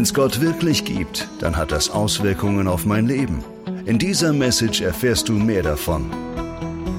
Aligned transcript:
Wenn 0.00 0.04
es 0.04 0.14
Gott 0.14 0.40
wirklich 0.40 0.86
gibt, 0.86 1.28
dann 1.40 1.58
hat 1.58 1.72
das 1.72 1.90
Auswirkungen 1.90 2.68
auf 2.68 2.86
mein 2.86 3.06
Leben. 3.06 3.44
In 3.84 3.98
dieser 3.98 4.32
Message 4.32 4.80
erfährst 4.80 5.28
du 5.28 5.34
mehr 5.34 5.62
davon. 5.62 6.10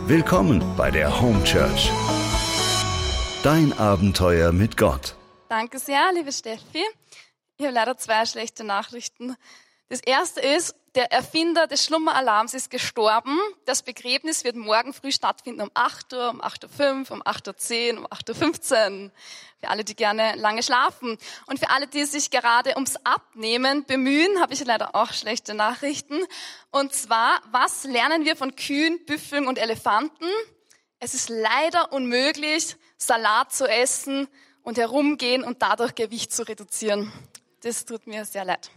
Willkommen 0.06 0.64
bei 0.78 0.92
der 0.92 1.20
Home 1.20 1.44
Church. 1.44 1.90
Dein 3.42 3.74
Abenteuer 3.74 4.52
mit 4.52 4.78
Gott. 4.78 5.16
Danke 5.50 5.80
sehr, 5.80 6.12
liebe 6.14 6.32
Steffi. 6.32 6.84
Ich 7.58 7.66
habe 7.66 7.74
leider 7.74 7.98
zwei 7.98 8.24
schlechte 8.28 8.64
Nachrichten. 8.64 9.36
Das 9.92 10.00
erste 10.00 10.40
ist, 10.40 10.74
der 10.96 11.12
Erfinder 11.12 11.68
des 11.68 11.84
Schlummeralarms 11.84 12.54
ist 12.54 12.72
gestorben. 12.72 13.38
Das 13.66 13.84
Begräbnis 13.84 14.46
wird 14.46 14.56
morgen 14.56 14.94
früh 14.94 15.12
stattfinden 15.12 15.60
um 15.60 15.72
8 15.74 16.14
Uhr, 16.14 16.30
um 16.30 16.42
8.05 16.42 17.10
Uhr, 17.10 17.18
um 17.18 17.24
8.10 17.24 17.96
Uhr, 17.96 18.00
um 18.00 18.06
8.15 18.06 19.04
Uhr. 19.04 19.12
Für 19.60 19.68
alle, 19.68 19.84
die 19.84 19.94
gerne 19.98 20.36
lange 20.38 20.64
schlafen. 20.64 21.18
Und 21.46 21.60
für 21.60 21.70
alle, 21.72 21.88
die 21.88 22.06
sich 22.06 22.32
gerade 22.32 22.76
ums 22.76 22.96
Abnehmen 23.04 23.84
bemühen, 23.84 24.40
habe 24.40 24.54
ich 24.54 24.64
leider 24.64 24.96
auch 24.96 25.12
schlechte 25.12 25.56
Nachrichten. 25.56 26.22
Und 26.72 26.94
zwar, 26.94 27.42
was 27.52 27.84
lernen 27.84 28.24
wir 28.24 28.38
von 28.38 28.56
Kühen, 28.56 29.04
Büffeln 29.06 29.46
und 29.46 29.60
Elefanten? 29.60 30.30
Es 31.00 31.14
ist 31.14 31.28
leider 31.28 31.92
unmöglich, 31.92 32.78
Salat 32.98 33.52
zu 33.52 33.68
essen 33.68 34.30
und 34.64 34.78
herumgehen 34.78 35.44
und 35.44 35.62
dadurch 35.62 35.96
Gewicht 35.96 36.32
zu 36.32 36.48
reduzieren. 36.48 37.12
Das 37.64 37.84
tut 37.84 38.08
mir 38.08 38.24
sehr 38.24 38.46
leid. 38.46 38.72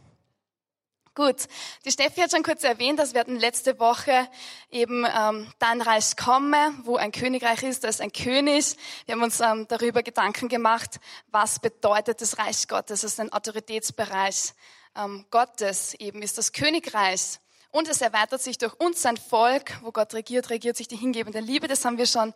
Gut, 1.16 1.46
die 1.84 1.92
Steffi 1.92 2.22
hat 2.22 2.32
schon 2.32 2.42
kurz 2.42 2.64
erwähnt, 2.64 2.98
dass 2.98 3.14
wir 3.14 3.20
hatten 3.20 3.36
letzte 3.36 3.78
Woche 3.78 4.28
eben 4.68 5.06
ähm, 5.06 5.46
Dein 5.60 5.80
Reich 5.80 6.16
komme, 6.16 6.74
wo 6.82 6.96
ein 6.96 7.12
Königreich 7.12 7.62
ist, 7.62 7.84
da 7.84 7.88
ist 7.88 8.00
ein 8.00 8.10
König. 8.10 8.76
Wir 9.06 9.14
haben 9.14 9.22
uns 9.22 9.38
ähm, 9.38 9.66
darüber 9.68 10.02
Gedanken 10.02 10.48
gemacht, 10.48 10.98
was 11.30 11.60
bedeutet 11.60 12.20
das 12.20 12.38
Reich 12.38 12.66
Gottes, 12.66 13.02
das 13.02 13.12
ist 13.12 13.20
ein 13.20 13.32
Autoritätsbereich 13.32 14.54
ähm, 14.96 15.24
Gottes, 15.30 15.94
eben 16.00 16.20
ist 16.20 16.36
das 16.36 16.52
Königreich. 16.52 17.38
Und 17.70 17.88
es 17.88 18.00
erweitert 18.00 18.42
sich 18.42 18.58
durch 18.58 18.74
uns 18.74 19.00
sein 19.00 19.16
Volk, 19.16 19.78
wo 19.82 19.92
Gott 19.92 20.14
regiert, 20.14 20.50
regiert 20.50 20.76
sich 20.76 20.88
die 20.88 20.96
hingebende 20.96 21.38
Liebe. 21.38 21.68
Das 21.68 21.84
haben 21.84 21.96
wir 21.96 22.06
schon 22.06 22.34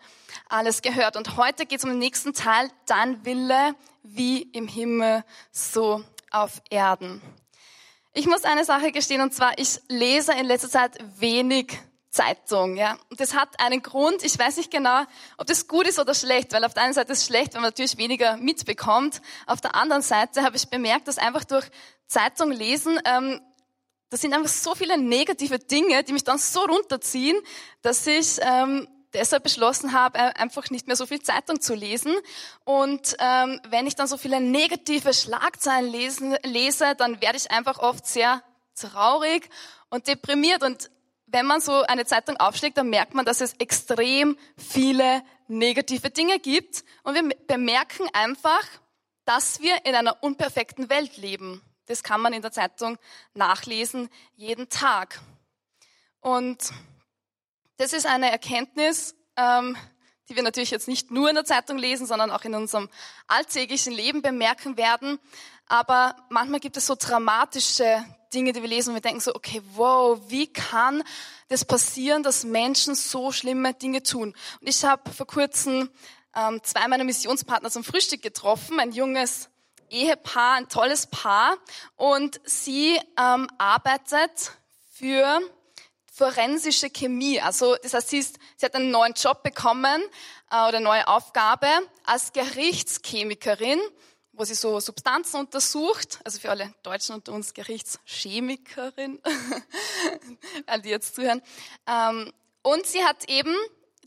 alles 0.49 0.83
gehört. 0.83 1.17
Und 1.17 1.37
heute 1.37 1.67
geht 1.67 1.81
es 1.81 1.85
um 1.85 1.91
den 1.91 1.99
nächsten 1.99 2.33
Teil, 2.33 2.71
dein 2.87 3.25
Wille 3.25 3.75
wie 4.05 4.43
im 4.43 4.69
Himmel, 4.69 5.25
so 5.51 6.05
auf 6.31 6.63
Erden. 6.71 7.21
Ich 8.13 8.27
muss 8.27 8.45
eine 8.45 8.65
Sache 8.65 8.93
gestehen, 8.93 9.21
und 9.21 9.35
zwar, 9.35 9.59
ich 9.59 9.81
lese 9.89 10.33
in 10.33 10.47
letzter 10.47 10.71
Zeit 10.71 10.99
wenig 11.19 11.79
Zeitung, 12.11 12.77
ja. 12.77 12.99
Und 13.11 13.21
das 13.21 13.35
hat 13.35 13.61
einen 13.61 13.83
Grund. 13.83 14.25
Ich 14.25 14.39
weiß 14.39 14.57
nicht 14.57 14.71
genau, 14.71 15.03
ob 15.37 15.47
das 15.47 15.69
gut 15.69 15.87
ist 15.87 15.99
oder 15.99 16.15
schlecht, 16.15 16.53
weil 16.53 16.65
auf 16.65 16.75
der 16.75 16.85
einen 16.85 16.95
Seite 16.95 17.13
ist 17.13 17.19
es 17.19 17.27
schlecht, 17.27 17.55
wenn 17.55 17.61
man 17.61 17.69
natürlich 17.69 17.99
weniger 17.99 18.37
mitbekommt. 18.39 19.21
Auf 19.47 19.61
der 19.61 19.75
anderen 19.75 20.03
Seite 20.03 20.43
habe 20.43 20.57
ich 20.57 20.69
bemerkt, 20.69 21.07
dass 21.07 21.19
einfach 21.19 21.45
durch 21.45 21.67
Zeitung 22.07 22.51
lesen, 22.51 22.99
ähm, 23.05 23.41
das 24.11 24.23
sind 24.23 24.33
einfach 24.33 24.49
so 24.49 24.75
viele 24.75 24.97
negative 24.97 25.59
Dinge, 25.59 26.03
die 26.03 26.15
mich 26.15 26.25
dann 26.25 26.39
so 26.39 26.61
runterziehen, 26.61 27.39
dass 27.83 28.07
ich 28.07 28.39
ähm, 28.41 28.89
deshalb 29.15 29.43
beschlossen 29.43 29.93
habe, 29.93 30.19
äh, 30.19 30.33
einfach 30.35 30.71
nicht 30.71 30.87
mehr 30.87 30.97
so 30.97 31.07
viel 31.07 31.21
Zeitung 31.21 31.61
zu 31.61 31.75
lesen. 31.75 32.15
Und 32.65 33.17
ähm, 33.19 33.61
wenn 33.69 33.87
ich 33.87 33.95
dann 33.95 34.07
so 34.07 34.17
viele 34.17 34.41
negative 34.41 35.15
Schlagzeilen 35.15 35.91
lesen, 35.91 36.37
lese, 36.45 36.95
dann 36.97 37.21
werde 37.21 37.39
ich 37.39 37.51
einfach 37.51 37.79
oft 37.79 38.07
sehr 38.07 38.43
traurig 38.75 39.49
und 39.91 40.07
deprimiert. 40.09 40.63
Und 40.63 40.91
wenn 41.27 41.47
man 41.47 41.61
so 41.61 41.83
eine 41.83 42.07
Zeitung 42.07 42.37
aufschlägt, 42.37 42.79
dann 42.79 42.91
merkt 42.91 43.15
man, 43.15 43.25
dass 43.25 43.41
es 43.41 43.55
extrem 43.55 44.37
viele 44.57 45.23
negative 45.47 46.11
Dinge 46.11 46.39
gibt. 46.39 46.85
Und 47.03 47.15
wir 47.15 47.29
bemerken 47.47 48.09
einfach, 48.13 48.65
dass 49.25 49.61
wir 49.61 49.85
in 49.85 49.95
einer 49.95 50.23
unperfekten 50.23 50.89
Welt 50.89 51.17
leben. 51.17 51.63
Das 51.87 52.03
kann 52.03 52.21
man 52.21 52.33
in 52.33 52.43
der 52.43 52.53
Zeitung 52.53 52.99
nachlesen, 53.35 54.11
jeden 54.37 54.69
Tag. 54.69 55.21
Und 56.21 56.71
das 57.79 57.93
ist 57.93 58.07
eine 58.07 58.31
Erkenntnis, 58.31 59.15
ähm, 59.37 59.77
die 60.29 60.37
wir 60.37 60.43
natürlich 60.43 60.71
jetzt 60.71 60.89
nicht 60.89 61.11
nur 61.11 61.29
in 61.29 61.37
der 61.37 61.45
Zeitung 61.45 61.79
lesen, 61.79 62.07
sondern 62.07 62.31
auch 62.31 62.45
in 62.45 62.55
unserem 62.55 62.91
alltäglichen 63.29 63.93
Leben 63.93 64.21
bemerken 64.21 64.77
werden. 64.77 65.19
Aber 65.67 66.17
manchmal 66.29 66.61
gibt 66.61 66.77
es 66.77 66.87
so 66.87 66.97
dramatische 66.99 68.05
Dinge, 68.35 68.53
die 68.53 68.61
wir 68.61 68.69
lesen 68.69 68.91
und 68.91 68.97
wir 68.97 69.01
denken 69.01 69.21
so, 69.21 69.35
okay, 69.35 69.63
wow, 69.75 70.21
wie 70.29 70.53
kann 70.53 71.03
das 71.49 71.65
passieren, 71.65 72.23
dass 72.23 72.45
Menschen 72.45 72.95
so 72.95 73.33
schlimme 73.33 73.73
Dinge 73.75 74.03
tun? 74.03 74.35
Und 74.61 74.69
ich 74.69 74.85
habe 74.85 75.11
vor 75.11 75.27
kurzem 75.27 75.89
ähm, 76.35 76.61
zwei 76.63 76.87
meiner 76.89 77.05
Missionspartner 77.05 77.71
zum 77.71 77.85
Frühstück 77.85 78.23
getroffen, 78.23 78.81
ein 78.81 78.93
junges 78.93 79.49
Ehepaar, 79.89 80.57
ein 80.57 80.69
tolles 80.69 81.07
Paar. 81.07 81.57
Und 81.97 82.41
sie 82.45 83.01
ähm, 83.19 83.49
arbeitet 83.57 84.53
für 84.91 85.41
forensische 86.19 86.91
Chemie. 86.91 87.41
Also 87.41 87.77
das 87.77 87.95
heißt, 87.95 88.11
sie, 88.11 88.19
ist, 88.19 88.39
sie 88.57 88.67
hat 88.67 88.75
einen 88.75 88.91
neuen 88.91 89.15
Job 89.15 89.43
bekommen 89.45 90.03
äh, 90.51 90.55
oder 90.55 90.79
eine 90.79 90.81
neue 90.81 91.07
Aufgabe 91.07 91.69
als 92.05 92.33
Gerichtschemikerin, 92.33 93.79
wo 94.33 94.45
sie 94.45 94.55
so 94.55 94.81
Substanzen 94.81 95.39
untersucht. 95.39 96.19
Also 96.25 96.41
für 96.41 96.51
alle 96.51 96.75
Deutschen 96.83 97.15
unter 97.15 97.33
uns 97.33 97.55
Gerichtschemikerin, 97.55 99.23
all 100.67 100.83
die 100.83 100.91
jetzt 100.91 101.15
zuhören. 101.15 101.41
Ähm, 101.87 102.33
und 102.63 102.85
sie 102.85 103.05
hat 103.05 103.31
eben 103.31 103.55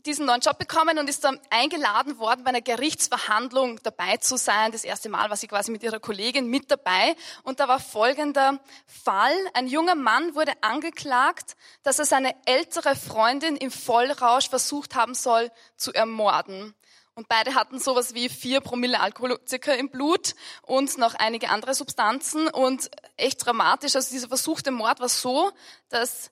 diesen 0.06 0.26
neuen 0.26 0.40
Job 0.40 0.58
bekommen 0.58 0.98
und 0.98 1.08
ist 1.08 1.24
dann 1.24 1.40
eingeladen 1.50 2.18
worden, 2.18 2.44
bei 2.44 2.50
einer 2.50 2.60
Gerichtsverhandlung 2.60 3.80
dabei 3.82 4.16
zu 4.16 4.36
sein. 4.36 4.72
Das 4.72 4.84
erste 4.84 5.08
Mal 5.08 5.30
war 5.30 5.36
sie 5.36 5.46
quasi 5.46 5.70
mit 5.70 5.82
ihrer 5.82 6.00
Kollegin 6.00 6.46
mit 6.46 6.70
dabei. 6.70 7.14
Und 7.42 7.60
da 7.60 7.68
war 7.68 7.80
folgender 7.80 8.58
Fall. 8.86 9.34
Ein 9.54 9.66
junger 9.66 9.94
Mann 9.94 10.34
wurde 10.34 10.52
angeklagt, 10.60 11.56
dass 11.82 11.98
er 11.98 12.04
seine 12.04 12.34
ältere 12.46 12.96
Freundin 12.96 13.56
im 13.56 13.70
Vollrausch 13.70 14.48
versucht 14.48 14.94
haben 14.94 15.14
soll 15.14 15.50
zu 15.76 15.92
ermorden. 15.92 16.74
Und 17.14 17.28
beide 17.28 17.54
hatten 17.54 17.78
sowas 17.78 18.14
wie 18.14 18.30
vier 18.30 18.60
Promille 18.60 18.98
Alkoholzucker 19.00 19.76
im 19.76 19.90
Blut 19.90 20.34
und 20.62 20.96
noch 20.96 21.14
einige 21.14 21.50
andere 21.50 21.74
Substanzen 21.74 22.48
und 22.48 22.90
echt 23.18 23.44
dramatisch. 23.44 23.94
Also 23.94 24.10
dieser 24.12 24.28
versuchte 24.28 24.70
Mord 24.70 25.00
war 25.00 25.10
so, 25.10 25.52
dass 25.90 26.30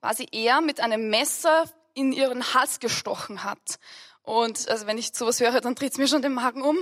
quasi 0.00 0.26
er 0.32 0.62
mit 0.62 0.80
einem 0.80 1.10
Messer 1.10 1.64
in 1.94 2.12
ihren 2.12 2.54
Hals 2.54 2.80
gestochen 2.80 3.44
hat. 3.44 3.78
Und 4.22 4.68
also 4.68 4.86
wenn 4.86 4.98
ich 4.98 5.12
sowas 5.14 5.40
höre, 5.40 5.60
dann 5.60 5.74
dreht 5.74 5.92
es 5.92 5.98
mir 5.98 6.06
schon 6.06 6.22
den 6.22 6.34
Magen 6.34 6.62
um. 6.62 6.78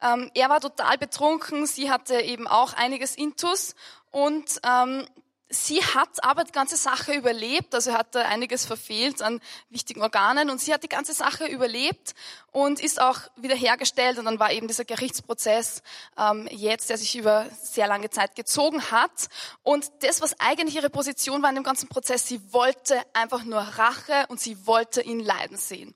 Ähm, 0.00 0.30
er 0.34 0.48
war 0.48 0.60
total 0.60 0.96
betrunken, 0.96 1.66
sie 1.66 1.90
hatte 1.90 2.20
eben 2.20 2.46
auch 2.46 2.72
einiges 2.72 3.16
Intus 3.16 3.74
und 4.10 4.60
ähm, 4.64 5.06
sie 5.54 5.82
hat 5.82 6.22
aber 6.22 6.44
die 6.44 6.52
ganze 6.52 6.76
Sache 6.76 7.14
überlebt, 7.14 7.74
also 7.74 7.92
hatte 7.92 8.24
einiges 8.26 8.66
verfehlt 8.66 9.22
an 9.22 9.40
wichtigen 9.70 10.02
Organen 10.02 10.50
und 10.50 10.60
sie 10.60 10.74
hat 10.74 10.82
die 10.82 10.88
ganze 10.88 11.14
Sache 11.14 11.46
überlebt 11.46 12.14
und 12.52 12.80
ist 12.80 13.00
auch 13.00 13.20
wiederhergestellt 13.36 14.18
und 14.18 14.26
dann 14.26 14.38
war 14.38 14.52
eben 14.52 14.68
dieser 14.68 14.84
Gerichtsprozess 14.84 15.82
ähm, 16.18 16.48
jetzt, 16.50 16.90
der 16.90 16.98
sich 16.98 17.16
über 17.16 17.46
sehr 17.62 17.86
lange 17.86 18.10
Zeit 18.10 18.36
gezogen 18.36 18.90
hat 18.90 19.28
und 19.62 19.90
das, 20.00 20.20
was 20.20 20.38
eigentlich 20.40 20.76
ihre 20.76 20.90
Position 20.90 21.42
war 21.42 21.48
in 21.50 21.56
dem 21.56 21.64
ganzen 21.64 21.88
Prozess, 21.88 22.26
sie 22.26 22.40
wollte 22.52 23.00
einfach 23.12 23.44
nur 23.44 23.60
Rache 23.60 24.26
und 24.28 24.40
sie 24.40 24.66
wollte 24.66 25.00
ihn 25.02 25.20
leiden 25.20 25.56
sehen. 25.56 25.94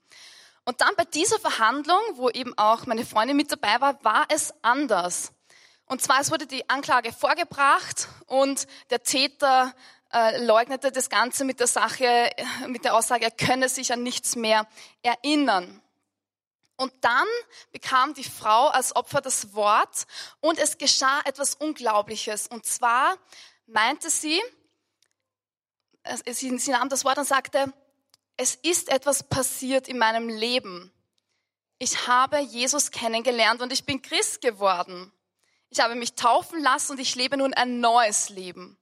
Und 0.65 0.81
dann 0.81 0.95
bei 0.95 1.05
dieser 1.05 1.39
Verhandlung, 1.39 1.99
wo 2.13 2.29
eben 2.29 2.55
auch 2.57 2.85
meine 2.85 3.05
Freundin 3.05 3.37
mit 3.37 3.51
dabei 3.51 3.81
war, 3.81 4.03
war 4.03 4.25
es 4.29 4.53
anders. 4.61 5.31
Und 5.89 6.03
zwar, 6.03 6.21
es 6.21 6.29
wurde 6.29 6.45
die 6.45 6.69
Anklage 6.69 7.11
vorgebracht 7.11 8.09
und 8.27 8.67
der 8.91 9.01
Täter 9.01 9.73
äh, 10.13 10.43
leugnete 10.45 10.91
das 10.91 11.09
Ganze 11.09 11.45
mit 11.45 11.59
der 11.59 11.65
Sache, 11.65 12.29
mit 12.67 12.85
der 12.85 12.93
Aussage, 12.95 13.25
er 13.25 13.31
könne 13.31 13.69
sich 13.69 13.91
an 13.91 14.03
nichts 14.03 14.35
mehr 14.35 14.67
erinnern. 15.01 15.81
Und 16.77 16.93
dann 17.01 17.27
bekam 17.71 18.13
die 18.13 18.23
Frau 18.23 18.67
als 18.67 18.95
Opfer 18.95 19.19
das 19.19 19.55
Wort 19.55 20.05
und 20.41 20.59
es 20.59 20.77
geschah 20.77 21.21
etwas 21.25 21.55
Unglaubliches. 21.55 22.47
Und 22.47 22.67
zwar 22.67 23.17
meinte 23.65 24.11
sie, 24.11 24.39
sie 26.27 26.71
nahm 26.71 26.89
das 26.89 27.03
Wort 27.03 27.17
und 27.17 27.27
sagte, 27.27 27.73
es 28.37 28.53
ist 28.53 28.89
etwas 28.89 29.23
passiert 29.23 29.87
in 29.87 29.97
meinem 29.97 30.29
Leben. 30.29 30.93
Ich 31.79 32.05
habe 32.05 32.37
Jesus 32.37 32.91
kennengelernt 32.91 33.63
und 33.63 33.73
ich 33.73 33.85
bin 33.85 34.03
Christ 34.03 34.39
geworden. 34.39 35.11
Ich 35.69 35.79
habe 35.79 35.95
mich 35.95 36.13
taufen 36.15 36.61
lassen 36.61 36.93
und 36.93 36.99
ich 36.99 37.15
lebe 37.15 37.37
nun 37.37 37.53
ein 37.53 37.79
neues 37.79 38.29
Leben. 38.29 38.77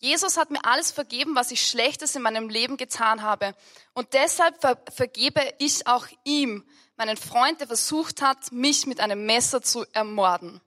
Jesus 0.00 0.36
hat 0.36 0.50
mir 0.50 0.64
alles 0.64 0.92
vergeben, 0.92 1.34
was 1.34 1.50
ich 1.50 1.66
Schlechtes 1.66 2.14
in 2.14 2.22
meinem 2.22 2.48
Leben 2.48 2.76
getan 2.76 3.22
habe. 3.22 3.54
Und 3.94 4.12
deshalb 4.12 4.60
ver 4.60 4.78
vergebe 4.94 5.42
ich 5.58 5.86
auch 5.88 6.06
ihm, 6.22 6.64
meinen 6.96 7.16
Freund, 7.16 7.60
der 7.60 7.66
versucht 7.66 8.22
hat, 8.22 8.52
mich 8.52 8.86
mit 8.86 9.00
einem 9.00 9.26
Messer 9.26 9.60
zu 9.60 9.84
ermorden. 9.92 10.60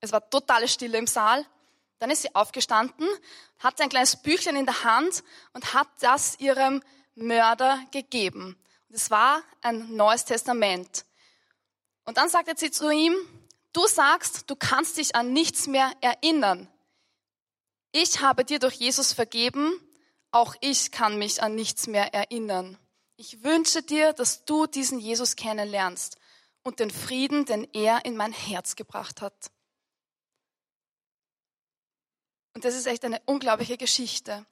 Es 0.00 0.12
war 0.12 0.28
totale 0.30 0.68
Stille 0.68 0.96
im 0.96 1.06
Saal. 1.06 1.44
Dann 1.98 2.10
ist 2.10 2.22
sie 2.22 2.34
aufgestanden, 2.34 3.06
hatte 3.58 3.82
ein 3.82 3.90
kleines 3.90 4.16
Büchlein 4.16 4.56
in 4.56 4.64
der 4.64 4.84
Hand 4.84 5.22
und 5.52 5.74
hat 5.74 5.88
das 6.00 6.40
ihrem 6.40 6.82
Mörder 7.14 7.78
gegeben. 7.90 8.58
Es 8.88 9.10
war 9.10 9.42
ein 9.60 9.94
neues 9.94 10.24
Testament. 10.24 11.04
Und 12.06 12.16
dann 12.16 12.30
sagte 12.30 12.54
sie 12.56 12.70
zu 12.70 12.90
ihm, 12.90 13.14
Du 13.72 13.86
sagst, 13.86 14.50
du 14.50 14.56
kannst 14.56 14.96
dich 14.96 15.14
an 15.14 15.32
nichts 15.32 15.66
mehr 15.66 15.92
erinnern. 16.00 16.68
Ich 17.92 18.20
habe 18.20 18.44
dir 18.44 18.58
durch 18.58 18.74
Jesus 18.74 19.12
vergeben, 19.12 19.72
auch 20.32 20.54
ich 20.60 20.90
kann 20.92 21.18
mich 21.18 21.42
an 21.42 21.54
nichts 21.54 21.86
mehr 21.86 22.14
erinnern. 22.14 22.78
Ich 23.16 23.42
wünsche 23.42 23.82
dir, 23.82 24.12
dass 24.12 24.44
du 24.44 24.66
diesen 24.66 24.98
Jesus 24.98 25.36
kennenlernst 25.36 26.16
und 26.62 26.80
den 26.80 26.90
Frieden, 26.90 27.44
den 27.44 27.68
er 27.72 28.04
in 28.04 28.16
mein 28.16 28.32
Herz 28.32 28.76
gebracht 28.76 29.20
hat. 29.20 29.50
Und 32.54 32.64
das 32.64 32.74
ist 32.74 32.86
echt 32.86 33.04
eine 33.04 33.20
unglaubliche 33.26 33.76
Geschichte. 33.76 34.46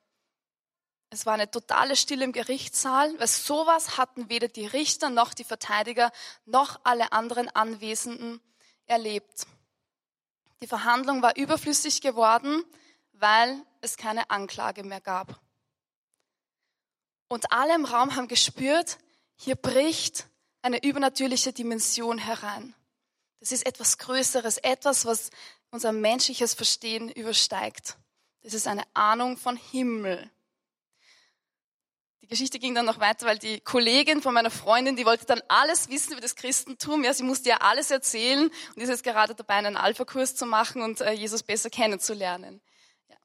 Es 1.10 1.26
war 1.26 1.34
eine 1.34 1.50
totale 1.50 1.96
Stille 1.96 2.24
im 2.24 2.32
Gerichtssaal, 2.32 3.18
weil 3.18 3.26
sowas 3.26 3.96
hatten 3.96 4.28
weder 4.28 4.48
die 4.48 4.66
Richter 4.66 5.10
noch 5.10 5.32
die 5.32 5.44
Verteidiger 5.44 6.12
noch 6.44 6.80
alle 6.84 7.12
anderen 7.12 7.48
Anwesenden 7.48 8.40
erlebt. 8.88 9.46
Die 10.60 10.66
Verhandlung 10.66 11.22
war 11.22 11.36
überflüssig 11.36 12.00
geworden, 12.00 12.64
weil 13.12 13.62
es 13.80 13.96
keine 13.96 14.30
Anklage 14.30 14.82
mehr 14.82 15.00
gab. 15.00 15.40
Und 17.28 17.52
alle 17.52 17.74
im 17.74 17.84
Raum 17.84 18.16
haben 18.16 18.28
gespürt, 18.28 18.98
hier 19.36 19.54
bricht 19.54 20.26
eine 20.62 20.82
übernatürliche 20.82 21.52
Dimension 21.52 22.18
herein. 22.18 22.74
Das 23.40 23.52
ist 23.52 23.66
etwas 23.66 23.98
Größeres, 23.98 24.58
etwas, 24.58 25.04
was 25.04 25.30
unser 25.70 25.92
menschliches 25.92 26.54
Verstehen 26.54 27.08
übersteigt. 27.08 27.96
Das 28.42 28.54
ist 28.54 28.66
eine 28.66 28.82
Ahnung 28.94 29.36
von 29.36 29.56
Himmel. 29.56 30.30
Die 32.28 32.32
Geschichte 32.32 32.58
ging 32.58 32.74
dann 32.74 32.84
noch 32.84 33.00
weiter, 33.00 33.24
weil 33.24 33.38
die 33.38 33.58
Kollegin 33.60 34.20
von 34.20 34.34
meiner 34.34 34.50
Freundin, 34.50 34.96
die 34.96 35.06
wollte 35.06 35.24
dann 35.24 35.40
alles 35.48 35.88
wissen 35.88 36.12
über 36.12 36.20
das 36.20 36.36
Christentum. 36.36 37.02
Ja, 37.02 37.14
sie 37.14 37.22
musste 37.22 37.48
ja 37.48 37.56
alles 37.62 37.90
erzählen 37.90 38.50
und 38.76 38.82
ist 38.82 38.90
jetzt 38.90 39.02
gerade 39.02 39.34
dabei, 39.34 39.54
einen 39.54 39.78
Alpha-Kurs 39.78 40.36
zu 40.36 40.44
machen 40.44 40.82
und 40.82 41.00
äh, 41.00 41.12
Jesus 41.12 41.42
besser 41.42 41.70
kennenzulernen. 41.70 42.60
Ja. 43.08 43.16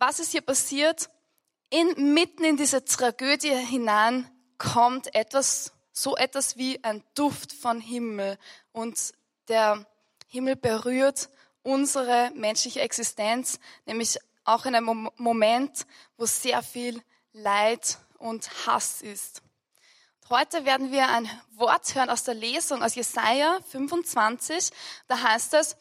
Was 0.00 0.18
ist 0.18 0.32
hier 0.32 0.40
passiert? 0.40 1.08
In, 1.68 2.12
mitten 2.12 2.42
in 2.42 2.56
diese 2.56 2.84
Tragödie 2.84 3.54
hinein 3.54 4.28
kommt 4.58 5.14
etwas, 5.14 5.72
so 5.92 6.16
etwas 6.16 6.56
wie 6.56 6.82
ein 6.82 7.04
Duft 7.14 7.52
von 7.52 7.80
Himmel 7.80 8.38
und 8.72 8.98
der 9.46 9.86
Himmel 10.26 10.56
berührt 10.56 11.30
unsere 11.62 12.32
menschliche 12.34 12.80
Existenz, 12.80 13.60
nämlich 13.86 14.18
auch 14.42 14.66
in 14.66 14.74
einem 14.74 15.08
Moment, 15.16 15.86
wo 16.16 16.26
sehr 16.26 16.60
viel 16.64 17.00
Leid 17.32 17.98
und 18.18 18.66
Hass 18.66 19.02
ist. 19.02 19.42
Heute 20.28 20.64
werden 20.64 20.90
wir 20.90 21.08
ein 21.08 21.30
Wort 21.52 21.94
hören 21.94 22.10
aus 22.10 22.24
der 22.24 22.34
Lesung 22.34 22.82
aus 22.82 22.96
Jesaja 22.96 23.60
25. 23.70 24.70
Da 25.06 25.22
heißt 25.22 25.54
es, 25.54 25.76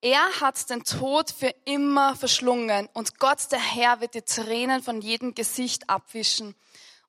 er 0.00 0.40
hat 0.40 0.68
den 0.70 0.82
Tod 0.82 1.30
für 1.30 1.54
immer 1.64 2.16
verschlungen 2.16 2.88
und 2.94 3.18
Gott, 3.20 3.50
der 3.52 3.60
Herr, 3.60 4.00
wird 4.00 4.14
die 4.14 4.22
Tränen 4.22 4.82
von 4.82 5.00
jedem 5.00 5.36
Gesicht 5.36 5.88
abwischen 5.88 6.56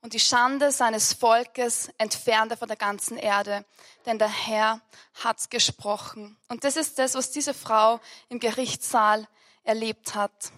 und 0.01 0.13
die 0.13 0.19
Schande 0.19 0.71
seines 0.71 1.13
Volkes 1.13 1.89
entfernt 1.97 2.51
er 2.51 2.57
von 2.57 2.67
der 2.67 2.77
ganzen 2.77 3.17
Erde, 3.17 3.65
denn 4.05 4.19
der 4.19 4.29
Herr 4.29 4.81
hat 5.23 5.49
gesprochen. 5.49 6.37
Und 6.47 6.63
das 6.63 6.77
ist 6.77 6.99
das, 6.99 7.15
was 7.15 7.31
diese 7.31 7.55
Frau 7.55 7.99
im 8.29 8.39
Gerichtssaal 8.39 9.27
erlebt 9.63 10.13
hat. 10.13 10.51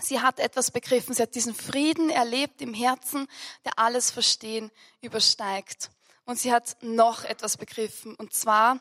Sie 0.00 0.20
hat 0.20 0.40
etwas 0.40 0.70
begriffen, 0.70 1.14
sie 1.14 1.22
hat 1.22 1.34
diesen 1.34 1.54
Frieden 1.54 2.10
erlebt 2.10 2.60
im 2.60 2.74
Herzen, 2.74 3.26
der 3.64 3.78
alles 3.78 4.10
Verstehen 4.10 4.70
übersteigt. 5.00 5.90
Und 6.24 6.38
sie 6.38 6.52
hat 6.52 6.76
noch 6.82 7.24
etwas 7.24 7.56
begriffen, 7.56 8.14
und 8.14 8.34
zwar, 8.34 8.80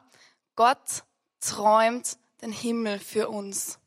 Gott 0.56 1.04
träumt 1.40 2.18
den 2.42 2.52
Himmel 2.52 3.00
für 3.00 3.30
uns. 3.30 3.80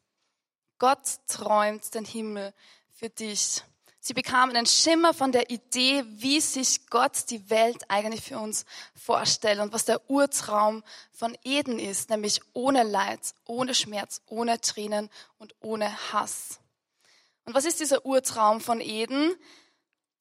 Gott 0.79 1.19
träumt 1.27 1.93
den 1.95 2.05
Himmel 2.05 2.55
für 2.89 3.11
dich. 3.11 3.63
Sie 4.01 4.15
bekamen 4.15 4.57
einen 4.57 4.67
Schimmer 4.67 5.13
von 5.13 5.33
der 5.33 5.51
Idee, 5.51 6.05
wie 6.07 6.41
sich 6.41 6.87
Gott 6.87 7.29
die 7.31 7.51
Welt 7.51 7.91
eigentlich 7.91 8.23
für 8.23 8.39
uns 8.39 8.65
vorstellt 8.95 9.59
und 9.59 9.73
was 9.73 9.85
der 9.85 10.09
Urtraum 10.09 10.83
von 11.13 11.37
Eden 11.43 11.79
ist, 11.79 12.09
nämlich 12.09 12.41
ohne 12.55 12.85
Leid, 12.85 13.21
ohne 13.45 13.75
Schmerz, 13.75 14.23
ohne 14.27 14.61
Tränen 14.61 15.11
und 15.39 15.55
ohne 15.61 16.13
Hass. 16.13 16.61
Und 17.49 17.55
was 17.55 17.65
ist 17.65 17.81
dieser 17.81 18.05
Urtraum 18.05 18.61
von 18.61 18.79
Eden? 18.83 19.35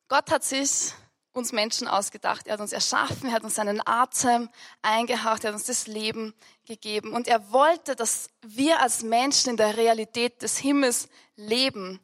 Gott 0.08 0.32
hat 0.32 0.46
sich 0.46 0.94
uns 1.34 1.52
Menschen 1.52 1.86
ausgedacht. 1.86 2.48
Er 2.48 2.54
hat 2.54 2.62
uns 2.62 2.72
erschaffen, 2.72 3.28
er 3.28 3.34
hat 3.34 3.44
uns 3.44 3.56
seinen 3.56 3.86
Atem 3.86 4.48
eingehaucht, 4.82 5.44
er 5.44 5.50
hat 5.50 5.56
uns 5.56 5.66
das 5.66 5.88
Leben 5.88 6.34
gegeben. 6.66 7.12
Und 7.12 7.28
er 7.28 7.52
wollte, 7.52 7.98
dass 7.98 8.30
wir 8.44 8.80
als 8.80 9.04
Menschen 9.04 9.50
in 9.50 9.58
der 9.58 9.76
Realität 9.76 10.42
des 10.42 10.58
Himmels 10.58 11.10
leben, 11.36 12.00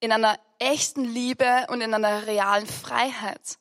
in 0.00 0.10
einer 0.10 0.40
echten 0.58 1.04
Liebe 1.04 1.66
und 1.68 1.80
in 1.80 1.94
einer 1.94 2.26
realen 2.26 2.66
Freiheit. 2.66 3.58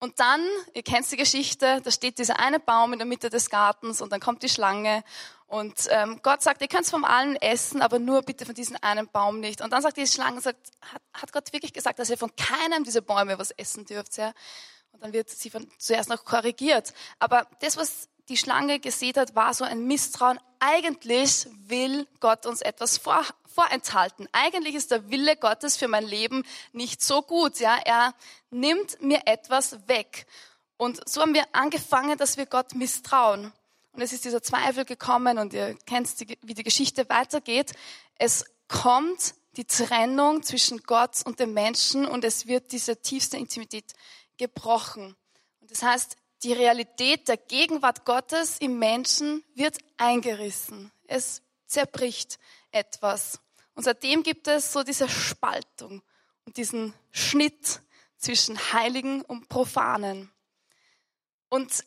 Und 0.00 0.20
dann, 0.20 0.46
ihr 0.74 0.82
kennt 0.82 1.10
die 1.10 1.16
Geschichte, 1.16 1.80
da 1.82 1.90
steht 1.90 2.18
dieser 2.18 2.38
eine 2.38 2.60
Baum 2.60 2.92
in 2.92 2.98
der 2.98 3.08
Mitte 3.08 3.30
des 3.30 3.48
Gartens 3.48 4.02
und 4.02 4.12
dann 4.12 4.20
kommt 4.20 4.42
die 4.42 4.50
Schlange 4.50 5.02
und 5.48 5.74
ähm, 5.90 6.20
Gott 6.22 6.42
sagt, 6.42 6.60
ihr 6.60 6.68
könnt 6.68 6.86
vom 6.86 7.04
allen 7.04 7.36
essen, 7.36 7.80
aber 7.80 8.00
nur 8.00 8.22
bitte 8.22 8.44
von 8.44 8.54
diesem 8.54 8.76
einen 8.80 9.08
Baum 9.08 9.38
nicht. 9.38 9.60
Und 9.60 9.72
dann 9.72 9.80
sagt 9.80 9.96
die 9.96 10.06
Schlange, 10.06 10.40
sagt, 10.40 10.70
hat, 10.80 11.02
hat 11.12 11.32
Gott 11.32 11.52
wirklich 11.52 11.72
gesagt, 11.72 12.00
dass 12.00 12.10
ihr 12.10 12.18
von 12.18 12.34
keinem 12.34 12.82
dieser 12.82 13.00
Bäume 13.00 13.38
was 13.38 13.52
essen 13.52 13.84
dürft? 13.84 14.16
Ja? 14.16 14.32
Und 14.90 15.04
dann 15.04 15.12
wird 15.12 15.30
sie 15.30 15.50
von, 15.50 15.70
zuerst 15.78 16.08
noch 16.08 16.24
korrigiert. 16.24 16.92
Aber 17.20 17.46
das, 17.60 17.76
was 17.76 18.08
die 18.28 18.36
Schlange 18.36 18.80
gesehen 18.80 19.14
hat, 19.16 19.36
war 19.36 19.54
so 19.54 19.64
ein 19.64 19.86
Misstrauen. 19.86 20.40
Eigentlich 20.58 21.46
will 21.68 22.08
Gott 22.18 22.44
uns 22.44 22.60
etwas 22.60 22.98
vor, 22.98 23.24
vorenthalten. 23.46 24.28
Eigentlich 24.32 24.74
ist 24.74 24.90
der 24.90 25.10
Wille 25.10 25.36
Gottes 25.36 25.76
für 25.76 25.86
mein 25.86 26.04
Leben 26.04 26.44
nicht 26.72 27.02
so 27.02 27.22
gut. 27.22 27.60
Ja, 27.60 27.78
er 27.84 28.14
nimmt 28.50 29.00
mir 29.00 29.20
etwas 29.26 29.86
weg. 29.86 30.26
Und 30.76 31.08
so 31.08 31.20
haben 31.20 31.34
wir 31.34 31.44
angefangen, 31.52 32.18
dass 32.18 32.36
wir 32.36 32.46
Gott 32.46 32.74
misstrauen. 32.74 33.52
Und 33.96 34.02
es 34.02 34.12
ist 34.12 34.26
dieser 34.26 34.42
Zweifel 34.42 34.84
gekommen 34.84 35.38
und 35.38 35.54
ihr 35.54 35.74
kennt, 35.86 36.10
wie 36.42 36.52
die 36.52 36.62
Geschichte 36.62 37.08
weitergeht. 37.08 37.72
Es 38.16 38.44
kommt 38.68 39.34
die 39.56 39.64
Trennung 39.64 40.42
zwischen 40.42 40.82
Gott 40.82 41.22
und 41.24 41.40
dem 41.40 41.54
Menschen 41.54 42.04
und 42.04 42.22
es 42.22 42.46
wird 42.46 42.72
diese 42.72 43.00
tiefste 43.00 43.38
Intimität 43.38 43.94
gebrochen. 44.36 45.16
Und 45.60 45.70
das 45.70 45.82
heißt, 45.82 46.16
die 46.42 46.52
Realität 46.52 47.26
der 47.26 47.38
Gegenwart 47.38 48.04
Gottes 48.04 48.58
im 48.58 48.78
Menschen 48.78 49.42
wird 49.54 49.78
eingerissen. 49.96 50.92
Es 51.06 51.40
zerbricht 51.64 52.38
etwas. 52.72 53.40
Und 53.74 53.84
seitdem 53.84 54.22
gibt 54.22 54.46
es 54.46 54.74
so 54.74 54.82
diese 54.82 55.08
Spaltung 55.08 56.02
und 56.44 56.58
diesen 56.58 56.92
Schnitt 57.12 57.80
zwischen 58.18 58.58
Heiligen 58.74 59.22
und 59.22 59.48
Profanen. 59.48 60.30
Und 61.48 61.82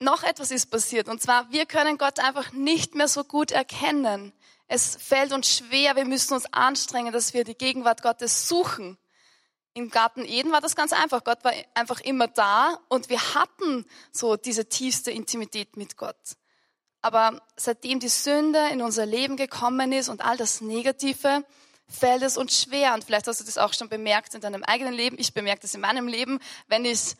noch 0.00 0.22
etwas 0.22 0.50
ist 0.50 0.70
passiert. 0.70 1.08
Und 1.08 1.22
zwar, 1.22 1.50
wir 1.50 1.66
können 1.66 1.98
Gott 1.98 2.18
einfach 2.20 2.52
nicht 2.52 2.94
mehr 2.94 3.08
so 3.08 3.24
gut 3.24 3.50
erkennen. 3.50 4.32
Es 4.68 4.96
fällt 4.96 5.32
uns 5.32 5.56
schwer, 5.56 5.96
wir 5.96 6.04
müssen 6.04 6.34
uns 6.34 6.52
anstrengen, 6.52 7.12
dass 7.12 7.34
wir 7.34 7.44
die 7.44 7.56
Gegenwart 7.56 8.02
Gottes 8.02 8.48
suchen. 8.48 8.98
Im 9.74 9.90
Garten 9.90 10.24
Eden 10.24 10.52
war 10.52 10.60
das 10.60 10.74
ganz 10.74 10.92
einfach. 10.92 11.22
Gott 11.22 11.44
war 11.44 11.52
einfach 11.74 12.00
immer 12.00 12.28
da 12.28 12.78
und 12.88 13.08
wir 13.10 13.34
hatten 13.34 13.84
so 14.10 14.36
diese 14.36 14.68
tiefste 14.68 15.10
Intimität 15.10 15.76
mit 15.76 15.96
Gott. 15.96 16.16
Aber 17.02 17.40
seitdem 17.56 18.00
die 18.00 18.08
Sünde 18.08 18.68
in 18.72 18.82
unser 18.82 19.06
Leben 19.06 19.36
gekommen 19.36 19.92
ist 19.92 20.08
und 20.08 20.24
all 20.24 20.36
das 20.36 20.60
Negative, 20.60 21.44
fällt 21.88 22.22
es 22.22 22.36
uns 22.36 22.62
schwer. 22.62 22.94
Und 22.94 23.04
vielleicht 23.04 23.26
hast 23.26 23.40
du 23.40 23.44
das 23.44 23.58
auch 23.58 23.72
schon 23.72 23.88
bemerkt 23.88 24.34
in 24.34 24.40
deinem 24.40 24.64
eigenen 24.64 24.94
Leben. 24.94 25.16
Ich 25.18 25.32
bemerke 25.32 25.62
das 25.62 25.74
in 25.74 25.80
meinem 25.80 26.08
Leben, 26.08 26.40
wenn 26.66 26.84
ich 26.84 27.14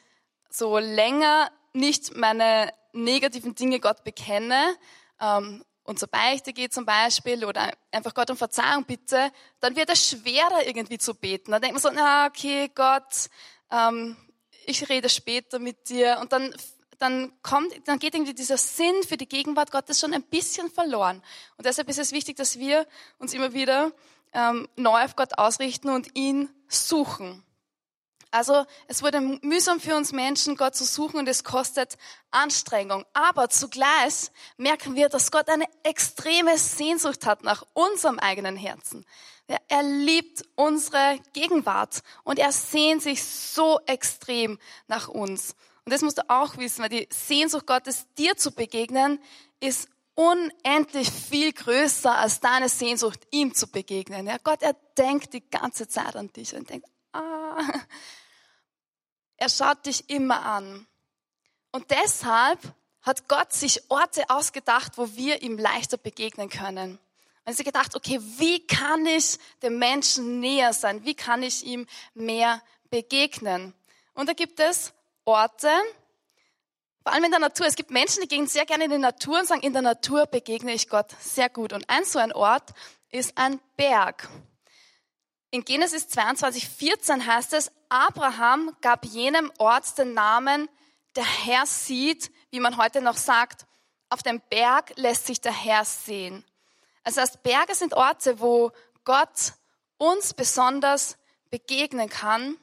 so 0.50 0.78
länger 0.78 1.50
nicht 1.76 2.16
meine 2.16 2.72
negativen 2.92 3.54
Dinge 3.54 3.78
Gott 3.78 4.02
bekenne 4.02 4.76
ähm, 5.20 5.64
und 5.84 5.98
zur 5.98 6.08
Beichte 6.08 6.52
gehe 6.52 6.68
zum 6.68 6.84
Beispiel 6.84 7.44
oder 7.44 7.70
einfach 7.92 8.14
Gott 8.14 8.30
um 8.30 8.36
Verzeihung 8.36 8.84
bitte, 8.84 9.30
dann 9.60 9.76
wird 9.76 9.90
es 9.90 10.08
schwerer 10.08 10.66
irgendwie 10.66 10.98
zu 10.98 11.14
beten. 11.14 11.52
Dann 11.52 11.62
denkt 11.62 11.74
man 11.74 11.82
so, 11.82 11.90
na 11.94 12.26
okay, 12.26 12.70
Gott, 12.74 13.28
ähm, 13.70 14.16
ich 14.64 14.88
rede 14.88 15.08
später 15.08 15.58
mit 15.60 15.88
dir 15.88 16.18
und 16.20 16.32
dann 16.32 16.52
dann 16.98 17.30
kommt, 17.42 17.72
dann 17.86 17.98
geht 17.98 18.14
irgendwie 18.14 18.32
dieser 18.32 18.56
Sinn 18.56 19.02
für 19.06 19.18
die 19.18 19.28
Gegenwart 19.28 19.70
Gottes 19.70 20.00
schon 20.00 20.14
ein 20.14 20.22
bisschen 20.22 20.70
verloren. 20.70 21.22
Und 21.58 21.66
deshalb 21.66 21.90
ist 21.90 21.98
es 21.98 22.12
wichtig, 22.12 22.36
dass 22.36 22.58
wir 22.58 22.86
uns 23.18 23.34
immer 23.34 23.52
wieder 23.52 23.92
ähm, 24.32 24.66
neu 24.76 25.04
auf 25.04 25.14
Gott 25.14 25.38
ausrichten 25.38 25.90
und 25.90 26.08
ihn 26.14 26.48
suchen. 26.68 27.42
Also 28.36 28.66
es 28.86 29.02
wurde 29.02 29.18
mühsam 29.20 29.80
für 29.80 29.96
uns 29.96 30.12
Menschen, 30.12 30.56
Gott 30.56 30.74
zu 30.74 30.84
suchen 30.84 31.18
und 31.18 31.26
es 31.26 31.42
kostet 31.42 31.96
Anstrengung. 32.30 33.06
Aber 33.14 33.48
zugleich 33.48 34.30
merken 34.58 34.94
wir, 34.94 35.08
dass 35.08 35.30
Gott 35.30 35.48
eine 35.48 35.64
extreme 35.84 36.58
Sehnsucht 36.58 37.24
hat 37.24 37.44
nach 37.44 37.64
unserem 37.72 38.18
eigenen 38.18 38.56
Herzen. 38.56 39.06
Er 39.68 39.82
liebt 39.82 40.44
unsere 40.54 41.18
Gegenwart 41.32 42.02
und 42.24 42.38
er 42.38 42.52
sehnt 42.52 43.00
sich 43.00 43.24
so 43.24 43.80
extrem 43.86 44.58
nach 44.86 45.08
uns. 45.08 45.54
Und 45.86 45.94
das 45.94 46.02
musst 46.02 46.18
du 46.18 46.28
auch 46.28 46.58
wissen, 46.58 46.82
weil 46.82 46.90
die 46.90 47.08
Sehnsucht 47.10 47.66
Gottes, 47.66 48.04
dir 48.18 48.36
zu 48.36 48.52
begegnen, 48.52 49.18
ist 49.60 49.88
unendlich 50.14 51.10
viel 51.10 51.54
größer 51.54 52.18
als 52.18 52.40
deine 52.40 52.68
Sehnsucht, 52.68 53.26
ihm 53.30 53.54
zu 53.54 53.66
begegnen. 53.66 54.26
Ja, 54.26 54.36
Gott, 54.44 54.60
er 54.60 54.76
denkt 54.98 55.32
die 55.32 55.48
ganze 55.48 55.88
Zeit 55.88 56.16
an 56.16 56.30
dich 56.34 56.54
und 56.54 56.68
denkt, 56.68 56.86
ah, 57.12 57.62
er 59.36 59.48
schaut 59.48 59.84
dich 59.86 60.08
immer 60.08 60.44
an. 60.44 60.86
Und 61.72 61.90
deshalb 61.90 62.60
hat 63.02 63.28
Gott 63.28 63.52
sich 63.52 63.90
Orte 63.90 64.28
ausgedacht, 64.28 64.92
wo 64.96 65.14
wir 65.14 65.42
ihm 65.42 65.58
leichter 65.58 65.96
begegnen 65.96 66.48
können. 66.48 66.98
Und 67.44 67.56
sie 67.56 67.62
gedacht, 67.62 67.94
okay, 67.94 68.18
wie 68.38 68.66
kann 68.66 69.06
ich 69.06 69.38
dem 69.62 69.78
Menschen 69.78 70.40
näher 70.40 70.72
sein? 70.72 71.04
Wie 71.04 71.14
kann 71.14 71.42
ich 71.42 71.64
ihm 71.64 71.86
mehr 72.14 72.60
begegnen? 72.90 73.72
Und 74.14 74.28
da 74.28 74.32
gibt 74.32 74.58
es 74.58 74.92
Orte, 75.24 75.70
vor 77.06 77.12
allem 77.12 77.24
in 77.24 77.30
der 77.30 77.38
Natur. 77.38 77.66
Es 77.66 77.76
gibt 77.76 77.92
Menschen, 77.92 78.22
die 78.22 78.28
gehen 78.28 78.48
sehr 78.48 78.66
gerne 78.66 78.86
in 78.86 78.90
die 78.90 78.98
Natur 78.98 79.38
und 79.38 79.46
sagen, 79.46 79.60
in 79.60 79.72
der 79.72 79.82
Natur 79.82 80.26
begegne 80.26 80.72
ich 80.72 80.88
Gott 80.88 81.14
sehr 81.20 81.48
gut. 81.48 81.72
Und 81.72 81.88
ein 81.88 82.04
so 82.04 82.18
ein 82.18 82.32
Ort 82.32 82.70
ist 83.10 83.38
ein 83.38 83.60
Berg. 83.76 84.28
In 85.56 85.64
Genesis 85.64 86.06
22, 86.08 86.68
14 86.68 87.26
heißt 87.26 87.54
es, 87.54 87.72
Abraham 87.88 88.76
gab 88.82 89.06
jenem 89.06 89.50
Ort 89.56 89.96
den 89.96 90.12
Namen, 90.12 90.68
der 91.16 91.24
Herr 91.24 91.64
sieht, 91.64 92.30
wie 92.50 92.60
man 92.60 92.76
heute 92.76 93.00
noch 93.00 93.16
sagt, 93.16 93.64
auf 94.10 94.22
dem 94.22 94.42
Berg 94.50 94.92
lässt 94.96 95.26
sich 95.26 95.40
der 95.40 95.52
Herr 95.52 95.86
sehen. 95.86 96.44
Also 97.04 97.22
das 97.22 97.38
Berge 97.38 97.74
sind 97.74 97.94
Orte, 97.94 98.38
wo 98.38 98.70
Gott 99.06 99.54
uns 99.96 100.34
besonders 100.34 101.16
begegnen 101.48 102.10
kann. 102.10 102.58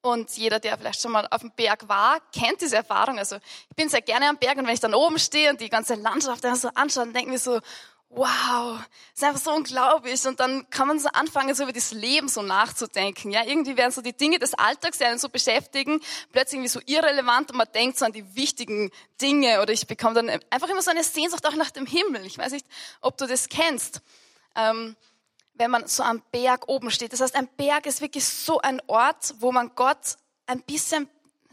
Und 0.00 0.36
jeder, 0.36 0.58
der 0.58 0.78
vielleicht 0.78 1.00
schon 1.00 1.12
mal 1.12 1.28
auf 1.30 1.42
dem 1.42 1.52
Berg 1.52 1.88
war, 1.88 2.18
kennt 2.32 2.60
diese 2.60 2.74
Erfahrung. 2.74 3.18
Also 3.18 3.36
ich 3.36 3.76
bin 3.76 3.88
sehr 3.88 4.02
gerne 4.02 4.28
am 4.28 4.38
Berg 4.38 4.58
und 4.58 4.66
wenn 4.66 4.74
ich 4.74 4.80
dann 4.80 4.94
oben 4.94 5.20
stehe 5.20 5.50
und 5.50 5.60
die 5.60 5.68
ganze 5.68 5.94
Landschaft 5.94 6.42
so 6.56 6.70
anschaue, 6.74 7.04
dann 7.04 7.12
denke 7.12 7.28
ich 7.28 7.34
mir 7.34 7.38
so, 7.38 7.60
wow, 8.10 8.80
ist 9.14 9.22
einfach 9.22 9.40
so 9.40 9.52
unglaublich. 9.52 10.24
Und 10.26 10.40
dann 10.40 10.68
kann 10.70 10.88
man 10.88 10.98
so 10.98 11.08
anfangen, 11.10 11.54
so 11.54 11.64
über 11.64 11.72
das 11.72 11.92
Leben 11.92 12.28
so 12.28 12.42
nachzudenken. 12.42 13.30
Ja, 13.30 13.44
irgendwie 13.44 13.76
werden 13.76 13.92
so 13.92 14.00
die 14.00 14.16
Dinge 14.16 14.38
des 14.38 14.54
Alltags, 14.54 14.98
die 14.98 15.04
einen 15.04 15.18
so 15.18 15.28
beschäftigen, 15.28 16.00
plötzlich 16.32 16.58
irgendwie 16.58 16.68
so 16.68 16.80
irrelevant 16.86 17.50
und 17.50 17.56
man 17.56 17.68
denkt 17.74 17.98
so 17.98 18.04
an 18.04 18.12
die 18.12 18.34
wichtigen 18.34 18.90
Dinge. 19.20 19.60
Oder 19.60 19.72
ich 19.72 19.86
bekomme 19.86 20.14
dann 20.14 20.40
einfach 20.50 20.68
immer 20.68 20.82
so 20.82 20.90
eine 20.90 21.04
Sehnsucht 21.04 21.46
auch 21.46 21.54
nach 21.54 21.70
dem 21.70 21.86
Himmel. 21.86 22.24
Ich 22.24 22.38
weiß 22.38 22.52
nicht, 22.52 22.66
ob 23.00 23.18
du 23.18 23.26
das 23.26 23.48
kennst. 23.48 24.00
Ähm, 24.56 24.96
wenn 25.54 25.70
man 25.70 25.86
so 25.86 26.02
am 26.02 26.22
Berg 26.30 26.68
oben 26.68 26.90
steht. 26.90 27.12
Das 27.12 27.20
heißt, 27.20 27.34
ein 27.34 27.48
Berg 27.56 27.86
ist 27.86 28.00
wirklich 28.00 28.24
so 28.24 28.60
ein 28.60 28.80
Ort, 28.86 29.34
wo 29.40 29.52
man 29.52 29.72
Gott 29.74 30.16
ein 30.46 30.62
bisschen 30.62 31.08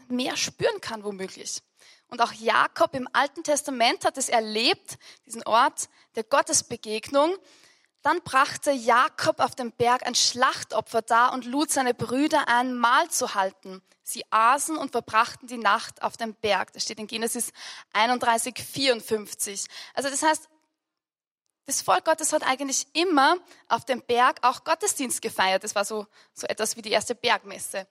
mehr 0.08 0.36
spüren 0.36 0.80
kann, 0.80 1.02
womöglich. 1.04 1.60
Und 2.08 2.20
auch 2.20 2.32
Jakob 2.32 2.94
im 2.94 3.08
Alten 3.12 3.42
Testament 3.42 4.04
hat 4.04 4.16
es 4.16 4.28
erlebt, 4.28 4.98
diesen 5.26 5.42
Ort 5.44 5.88
der 6.14 6.24
Gottesbegegnung. 6.24 7.36
Dann 8.02 8.22
brachte 8.22 8.70
Jakob 8.70 9.40
auf 9.40 9.56
dem 9.56 9.72
Berg 9.72 10.06
ein 10.06 10.14
Schlachtopfer 10.14 11.02
dar 11.02 11.32
und 11.32 11.44
lud 11.44 11.70
seine 11.70 11.94
Brüder 11.94 12.46
ein, 12.48 12.76
Mahl 12.76 13.10
zu 13.10 13.34
halten. 13.34 13.82
Sie 14.04 14.24
aßen 14.30 14.76
und 14.76 14.92
verbrachten 14.92 15.48
die 15.48 15.58
Nacht 15.58 16.02
auf 16.02 16.16
dem 16.16 16.34
Berg. 16.34 16.72
Das 16.72 16.84
steht 16.84 17.00
in 17.00 17.08
Genesis 17.08 17.50
31, 17.92 18.56
54. 18.56 19.66
Also 19.94 20.08
das 20.08 20.22
heißt, 20.22 20.48
das 21.64 21.82
Volk 21.82 22.04
Gottes 22.04 22.32
hat 22.32 22.44
eigentlich 22.46 22.86
immer 22.92 23.38
auf 23.68 23.84
dem 23.84 24.00
Berg 24.00 24.38
auch 24.42 24.62
Gottesdienst 24.62 25.20
gefeiert. 25.20 25.64
Das 25.64 25.74
war 25.74 25.84
so, 25.84 26.06
so 26.32 26.46
etwas 26.46 26.76
wie 26.76 26.82
die 26.82 26.92
erste 26.92 27.16
Bergmesse. 27.16 27.88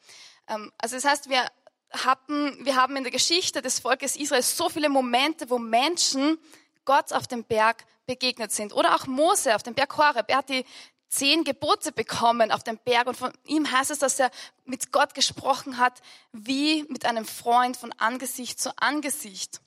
Ähm, 0.47 0.71
also 0.77 0.95
das 0.95 1.03
heißt, 1.03 1.29
wir 1.29 1.45
hatten, 1.91 2.65
wir 2.65 2.75
haben 2.75 2.95
in 2.95 3.03
der 3.03 3.11
Geschichte 3.11 3.61
des 3.61 3.79
Volkes 3.79 4.15
Israel 4.15 4.41
so 4.41 4.69
viele 4.69 4.89
Momente, 4.89 5.49
wo 5.49 5.57
Menschen 5.57 6.37
Gott 6.83 7.13
auf 7.13 7.27
dem 7.27 7.43
Berg 7.43 7.85
begegnet 8.05 8.51
sind. 8.51 8.73
Oder 8.73 8.95
auch 8.95 9.07
Mose 9.07 9.55
auf 9.55 9.63
dem 9.63 9.73
Berg 9.73 9.97
Horeb. 9.97 10.29
Er 10.29 10.37
hat 10.37 10.49
die 10.49 10.65
zehn 11.09 11.43
Gebote 11.43 11.91
bekommen 11.91 12.51
auf 12.51 12.63
dem 12.63 12.77
Berg 12.77 13.07
und 13.07 13.15
von 13.15 13.31
ihm 13.45 13.71
heißt 13.71 13.91
es, 13.91 13.99
dass 13.99 14.19
er 14.19 14.31
mit 14.65 14.91
Gott 14.91 15.13
gesprochen 15.13 15.77
hat, 15.77 16.01
wie 16.31 16.83
mit 16.89 17.05
einem 17.05 17.25
Freund 17.25 17.77
von 17.77 17.91
Angesicht 17.93 18.59
zu 18.59 18.77
Angesicht. 18.77 19.61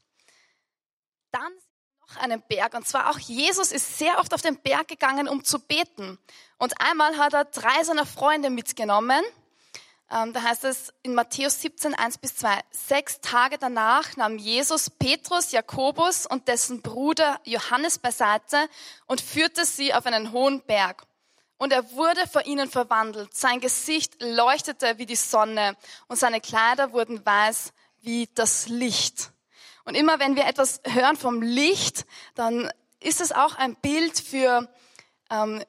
Dann 1.33 1.53
noch 2.01 2.17
einen 2.17 2.43
Berg 2.43 2.75
und 2.75 2.87
zwar 2.87 3.11
auch 3.11 3.19
Jesus 3.19 3.73
ist 3.73 3.99
sehr 3.99 4.19
oft 4.19 4.35
auf 4.35 4.43
den 4.43 4.61
Berg 4.61 4.89
gegangen, 4.89 5.29
um 5.29 5.45
zu 5.45 5.59
beten. 5.59 6.19
Und 6.59 6.81
einmal 6.81 7.17
hat 7.17 7.35
er 7.35 7.45
drei 7.45 7.83
seiner 7.85 8.07
Freunde 8.07 8.51
mitgenommen 8.51 9.23
da 10.33 10.43
heißt 10.43 10.65
es 10.65 10.93
in 11.03 11.15
Matthäus 11.15 11.61
17, 11.61 11.95
1 11.95 12.19
bis 12.19 12.37
2, 12.37 12.61
sechs 12.71 13.21
Tage 13.21 13.59
danach 13.59 14.17
nahm 14.17 14.39
Jesus 14.39 14.89
Petrus, 14.89 15.53
Jakobus 15.53 16.25
und 16.27 16.49
dessen 16.49 16.81
Bruder 16.81 17.39
Johannes 17.45 17.99
beiseite 17.99 18.69
und 19.07 19.21
führte 19.21 19.67
sie 19.67 19.93
auf 19.93 20.07
einen 20.07 20.33
hohen 20.33 20.63
Berg. 20.63 21.05
Und 21.59 21.73
er 21.73 21.91
wurde 21.93 22.27
vor 22.27 22.47
ihnen 22.47 22.71
verwandelt. 22.71 23.35
Sein 23.35 23.61
Gesicht 23.61 24.23
leuchtete 24.23 24.97
wie 24.97 25.07
die 25.07 25.17
Sonne 25.17 25.77
und 26.07 26.17
seine 26.17 26.41
Kleider 26.41 26.93
wurden 26.93 27.25
weiß 27.27 27.73
wie 28.01 28.29
das 28.35 28.69
Licht. 28.69 29.33
Und 29.85 29.95
immer 29.95 30.19
wenn 30.21 30.37
wir 30.37 30.47
etwas 30.47 30.81
hören 30.85 31.17
vom 31.17 31.43
Licht, 31.43 32.07
dann 32.35 32.71
ist 33.01 33.21
es 33.21 33.33
auch 33.33 33.57
ein 33.57 33.75
Bild 33.77 34.19
für 34.19 34.59
ähm, 34.59 34.69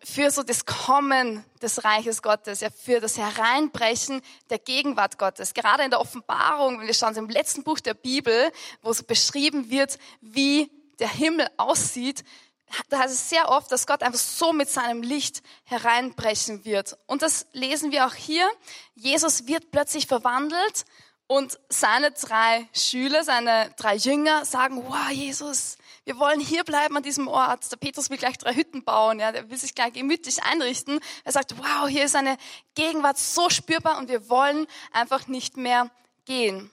für 0.03 0.31
so 0.31 0.43
das 0.43 0.65
Kommen 0.65 1.43
des 1.61 1.83
Reiches 1.83 2.21
Gottes, 2.21 2.61
ja, 2.61 2.69
für 2.69 3.01
das 3.01 3.17
Hereinbrechen 3.17 4.21
der 4.49 4.57
Gegenwart 4.57 5.17
Gottes. 5.17 5.53
Gerade 5.53 5.83
in 5.83 5.89
der 5.89 5.99
Offenbarung, 5.99 6.79
wenn 6.79 6.87
wir 6.87 6.93
schauen, 6.93 7.15
im 7.17 7.29
letzten 7.29 7.63
Buch 7.63 7.79
der 7.81 7.93
Bibel, 7.93 8.51
wo 8.81 8.93
so 8.93 9.03
beschrieben 9.03 9.69
wird, 9.69 9.99
wie 10.21 10.71
der 10.99 11.09
Himmel 11.09 11.47
aussieht, 11.57 12.23
da 12.89 12.99
heißt 12.99 13.13
es 13.13 13.29
sehr 13.29 13.49
oft, 13.49 13.71
dass 13.71 13.87
Gott 13.87 14.03
einfach 14.03 14.19
so 14.19 14.53
mit 14.53 14.69
seinem 14.69 15.01
Licht 15.01 15.41
hereinbrechen 15.63 16.65
wird. 16.65 16.97
Und 17.07 17.21
das 17.21 17.47
lesen 17.51 17.91
wir 17.91 18.05
auch 18.05 18.13
hier. 18.13 18.47
Jesus 18.95 19.47
wird 19.47 19.71
plötzlich 19.71 20.07
verwandelt 20.07 20.85
und 21.27 21.59
seine 21.69 22.11
drei 22.11 22.67
Schüler, 22.73 23.23
seine 23.23 23.71
drei 23.77 23.95
Jünger 23.95 24.45
sagen, 24.45 24.83
wow, 24.87 25.09
Jesus, 25.09 25.77
wir 26.09 26.17
wollen 26.17 26.39
hier 26.39 26.63
bleiben 26.63 26.97
an 26.97 27.03
diesem 27.03 27.27
Ort. 27.27 27.71
Der 27.71 27.77
Petrus 27.77 28.09
will 28.09 28.17
gleich 28.17 28.39
drei 28.39 28.55
Hütten 28.55 28.83
bauen, 28.83 29.19
ja, 29.19 29.31
der 29.31 29.47
will 29.51 29.59
sich 29.59 29.75
gleich 29.75 29.93
gemütlich 29.93 30.41
einrichten. 30.41 30.99
Er 31.23 31.31
sagt, 31.31 31.55
wow, 31.59 31.87
hier 31.87 32.03
ist 32.03 32.15
eine 32.15 32.35
Gegenwart 32.73 33.19
so 33.19 33.51
spürbar 33.51 33.99
und 33.99 34.09
wir 34.09 34.27
wollen 34.27 34.65
einfach 34.91 35.27
nicht 35.27 35.55
mehr 35.55 35.91
gehen. 36.25 36.71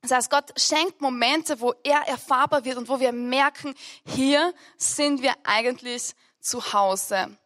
Das 0.00 0.10
heißt, 0.10 0.30
Gott 0.30 0.58
schenkt 0.58 1.02
Momente, 1.02 1.60
wo 1.60 1.74
er 1.84 2.08
erfahrbar 2.08 2.64
wird 2.64 2.78
und 2.78 2.88
wo 2.88 2.98
wir 2.98 3.12
merken, 3.12 3.74
hier 4.06 4.54
sind 4.78 5.20
wir 5.20 5.34
eigentlich 5.44 6.14
zu 6.40 6.72
Hause. 6.72 7.36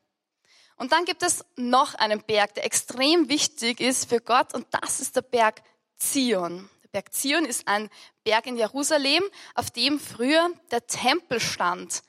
Und 0.76 0.92
dann 0.92 1.06
gibt 1.06 1.24
es 1.24 1.44
noch 1.56 1.96
einen 1.96 2.22
Berg, 2.22 2.54
der 2.54 2.64
extrem 2.64 3.28
wichtig 3.28 3.80
ist 3.80 4.08
für 4.08 4.20
Gott 4.20 4.54
und 4.54 4.68
das 4.70 5.00
ist 5.00 5.16
der 5.16 5.22
Berg 5.22 5.60
Zion. 5.96 6.70
Berg 6.92 7.12
Zion 7.12 7.44
ist 7.44 7.68
ein 7.68 7.88
Berg 8.24 8.46
in 8.46 8.56
Jerusalem, 8.56 9.22
auf 9.54 9.70
dem 9.70 10.00
früher 10.00 10.50
der 10.70 10.86
Tempel 10.86 11.40
stand. 11.40 12.02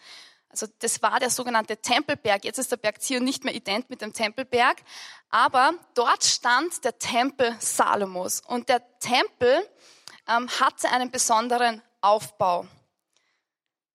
Also 0.50 0.68
das 0.80 1.02
war 1.02 1.20
der 1.20 1.30
sogenannte 1.30 1.78
Tempelberg. 1.78 2.44
Jetzt 2.44 2.60
ist 2.60 2.72
der 2.72 2.78
Berg 2.78 3.02
Zion 3.02 3.24
nicht 3.24 3.46
mehr 3.46 3.56
ident 3.56 3.90
mit 3.90 4.02
dem 4.02 4.14
Tempelberg, 4.14 4.78
aber 5.30 5.74
dort 5.94 6.24
stand 6.26 6.84
der 6.84 6.98
Tempel 7.00 7.56
Salomos 7.60 8.42
und 8.42 8.68
der 8.68 8.82
Tempel 9.00 9.66
ähm, 10.28 10.50
hatte 10.60 10.90
einen 10.90 11.10
besonderen 11.10 11.82
Aufbau. 12.02 12.68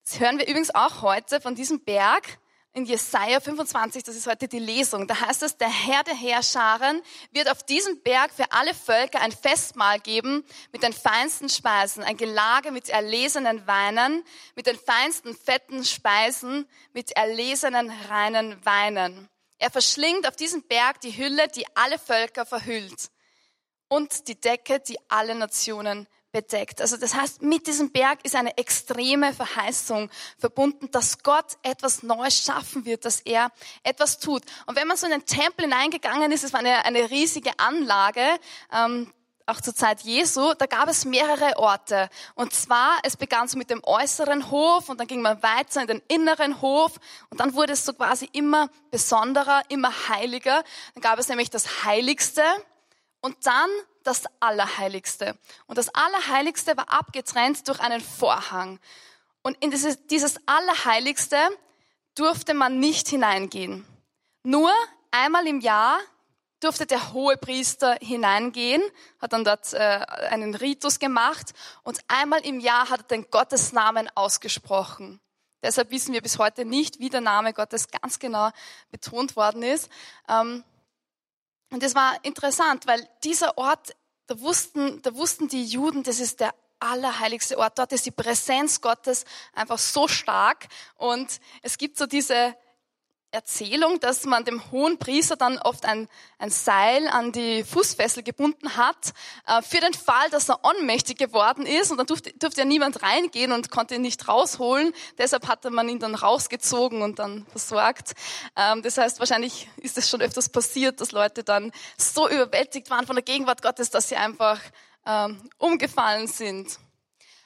Das 0.04 0.20
hören 0.20 0.38
wir 0.38 0.46
übrigens 0.46 0.74
auch 0.74 1.02
heute 1.02 1.40
von 1.40 1.54
diesem 1.54 1.84
Berg 1.84 2.38
in 2.76 2.84
Jesaja 2.84 3.40
25, 3.40 4.02
das 4.02 4.16
ist 4.16 4.26
heute 4.26 4.48
die 4.48 4.58
Lesung, 4.58 5.08
da 5.08 5.18
heißt 5.18 5.42
es, 5.44 5.56
der 5.56 5.70
Herr 5.70 6.04
der 6.04 6.14
Heerscharen 6.14 7.00
wird 7.32 7.50
auf 7.50 7.62
diesem 7.62 8.02
Berg 8.02 8.30
für 8.34 8.52
alle 8.52 8.74
Völker 8.74 9.22
ein 9.22 9.32
Festmahl 9.32 9.98
geben 9.98 10.44
mit 10.72 10.82
den 10.82 10.92
feinsten 10.92 11.48
Speisen, 11.48 12.02
ein 12.02 12.18
Gelage 12.18 12.72
mit 12.72 12.90
erlesenen 12.90 13.66
Weinen, 13.66 14.22
mit 14.56 14.66
den 14.66 14.76
feinsten 14.78 15.34
fetten 15.34 15.86
Speisen, 15.86 16.68
mit 16.92 17.12
erlesenen 17.12 17.90
reinen 18.10 18.62
Weinen. 18.66 19.30
Er 19.56 19.70
verschlingt 19.70 20.28
auf 20.28 20.36
diesem 20.36 20.62
Berg 20.62 21.00
die 21.00 21.16
Hülle, 21.16 21.48
die 21.48 21.64
alle 21.76 21.98
Völker 21.98 22.44
verhüllt 22.44 23.08
und 23.88 24.28
die 24.28 24.38
Decke, 24.38 24.80
die 24.80 24.98
alle 25.08 25.34
Nationen 25.34 26.06
bedeckt. 26.36 26.82
Also 26.82 26.98
das 26.98 27.14
heißt, 27.14 27.40
mit 27.40 27.66
diesem 27.66 27.90
Berg 27.92 28.18
ist 28.22 28.36
eine 28.36 28.58
extreme 28.58 29.32
Verheißung 29.32 30.10
verbunden, 30.36 30.90
dass 30.90 31.22
Gott 31.22 31.56
etwas 31.62 32.02
Neues 32.02 32.44
schaffen 32.44 32.84
wird, 32.84 33.06
dass 33.06 33.20
er 33.20 33.50
etwas 33.82 34.18
tut. 34.18 34.42
Und 34.66 34.76
wenn 34.76 34.86
man 34.86 34.98
so 34.98 35.06
in 35.06 35.12
den 35.12 35.24
Tempel 35.24 35.64
hineingegangen 35.64 36.30
ist, 36.32 36.44
es 36.44 36.52
war 36.52 36.60
eine, 36.60 36.84
eine 36.84 37.10
riesige 37.10 37.58
Anlage, 37.58 38.20
ähm, 38.70 39.10
auch 39.46 39.62
zur 39.62 39.74
Zeit 39.74 40.02
Jesu, 40.02 40.52
da 40.58 40.66
gab 40.66 40.90
es 40.90 41.06
mehrere 41.06 41.56
Orte. 41.56 42.10
Und 42.34 42.52
zwar, 42.52 42.98
es 43.02 43.16
begann 43.16 43.48
so 43.48 43.56
mit 43.56 43.70
dem 43.70 43.80
äußeren 43.82 44.50
Hof 44.50 44.90
und 44.90 45.00
dann 45.00 45.06
ging 45.06 45.22
man 45.22 45.42
weiter 45.42 45.80
in 45.80 45.86
den 45.86 46.02
inneren 46.08 46.60
Hof 46.60 46.96
und 47.30 47.40
dann 47.40 47.54
wurde 47.54 47.72
es 47.72 47.86
so 47.86 47.94
quasi 47.94 48.28
immer 48.32 48.68
besonderer, 48.90 49.62
immer 49.70 49.90
heiliger. 50.10 50.62
Dann 50.92 51.00
gab 51.00 51.18
es 51.18 51.28
nämlich 51.28 51.48
das 51.48 51.84
Heiligste 51.84 52.42
und 53.22 53.36
dann 53.46 53.70
das 54.06 54.24
Allerheiligste. 54.40 55.36
Und 55.66 55.78
das 55.78 55.94
Allerheiligste 55.94 56.76
war 56.76 56.90
abgetrennt 56.90 57.66
durch 57.68 57.80
einen 57.80 58.00
Vorhang. 58.00 58.78
Und 59.42 59.56
in 59.62 59.70
dieses, 59.70 60.06
dieses 60.06 60.36
Allerheiligste 60.46 61.36
durfte 62.14 62.54
man 62.54 62.78
nicht 62.80 63.08
hineingehen. 63.08 63.86
Nur 64.42 64.72
einmal 65.10 65.46
im 65.46 65.60
Jahr 65.60 65.98
durfte 66.60 66.86
der 66.86 67.12
hohe 67.12 67.36
Priester 67.36 67.96
hineingehen, 68.00 68.82
hat 69.20 69.32
dann 69.32 69.44
dort 69.44 69.72
äh, 69.74 69.78
einen 70.30 70.54
Ritus 70.54 70.98
gemacht 70.98 71.52
und 71.82 72.00
einmal 72.08 72.40
im 72.46 72.60
Jahr 72.60 72.88
hat 72.88 73.00
er 73.00 73.08
den 73.08 73.30
Gottesnamen 73.30 74.08
ausgesprochen. 74.14 75.20
Deshalb 75.62 75.90
wissen 75.90 76.14
wir 76.14 76.22
bis 76.22 76.38
heute 76.38 76.64
nicht, 76.64 76.98
wie 77.00 77.10
der 77.10 77.20
Name 77.20 77.52
Gottes 77.52 77.88
ganz 77.88 78.18
genau 78.18 78.50
betont 78.90 79.36
worden 79.36 79.62
ist. 79.62 79.90
Ähm, 80.28 80.64
und 81.70 81.82
das 81.82 81.94
war 81.94 82.18
interessant, 82.24 82.86
weil 82.86 83.08
dieser 83.24 83.58
Ort, 83.58 83.94
da 84.26 84.40
wussten, 84.40 85.02
da 85.02 85.14
wussten 85.14 85.48
die 85.48 85.64
Juden, 85.64 86.02
das 86.02 86.20
ist 86.20 86.40
der 86.40 86.54
allerheiligste 86.78 87.58
Ort. 87.58 87.78
Dort 87.78 87.92
ist 87.92 88.06
die 88.06 88.10
Präsenz 88.10 88.80
Gottes 88.80 89.24
einfach 89.52 89.78
so 89.78 90.08
stark. 90.08 90.66
Und 90.96 91.40
es 91.62 91.78
gibt 91.78 91.96
so 91.96 92.06
diese 92.06 92.54
Erzählung, 93.32 94.00
dass 94.00 94.24
man 94.24 94.44
dem 94.44 94.70
hohen 94.70 94.98
Priester 94.98 95.36
dann 95.36 95.58
oft 95.58 95.84
ein, 95.84 96.08
ein 96.38 96.50
Seil 96.50 97.06
an 97.08 97.32
die 97.32 97.64
Fußfessel 97.64 98.22
gebunden 98.22 98.76
hat, 98.76 99.12
äh, 99.46 99.62
für 99.62 99.80
den 99.80 99.94
Fall, 99.94 100.30
dass 100.30 100.48
er 100.48 100.64
ohnmächtig 100.64 101.18
geworden 101.18 101.66
ist 101.66 101.90
und 101.90 101.98
dann 101.98 102.06
durfte, 102.06 102.32
durfte 102.38 102.62
ja 102.62 102.64
niemand 102.64 103.02
reingehen 103.02 103.52
und 103.52 103.70
konnte 103.70 103.96
ihn 103.96 104.02
nicht 104.02 104.26
rausholen. 104.26 104.92
Deshalb 105.18 105.48
hatte 105.48 105.70
man 105.70 105.88
ihn 105.88 105.98
dann 105.98 106.14
rausgezogen 106.14 107.02
und 107.02 107.18
dann 107.18 107.46
versorgt. 107.46 108.12
Ähm, 108.56 108.82
das 108.82 108.96
heißt, 108.96 109.18
wahrscheinlich 109.18 109.68
ist 109.76 109.98
es 109.98 110.08
schon 110.08 110.22
öfters 110.22 110.48
passiert, 110.48 111.00
dass 111.00 111.12
Leute 111.12 111.44
dann 111.44 111.72
so 111.98 112.28
überwältigt 112.28 112.90
waren 112.90 113.06
von 113.06 113.16
der 113.16 113.24
Gegenwart 113.24 113.60
Gottes, 113.60 113.90
dass 113.90 114.08
sie 114.08 114.16
einfach 114.16 114.60
ähm, 115.04 115.50
umgefallen 115.58 116.26
sind. 116.26 116.78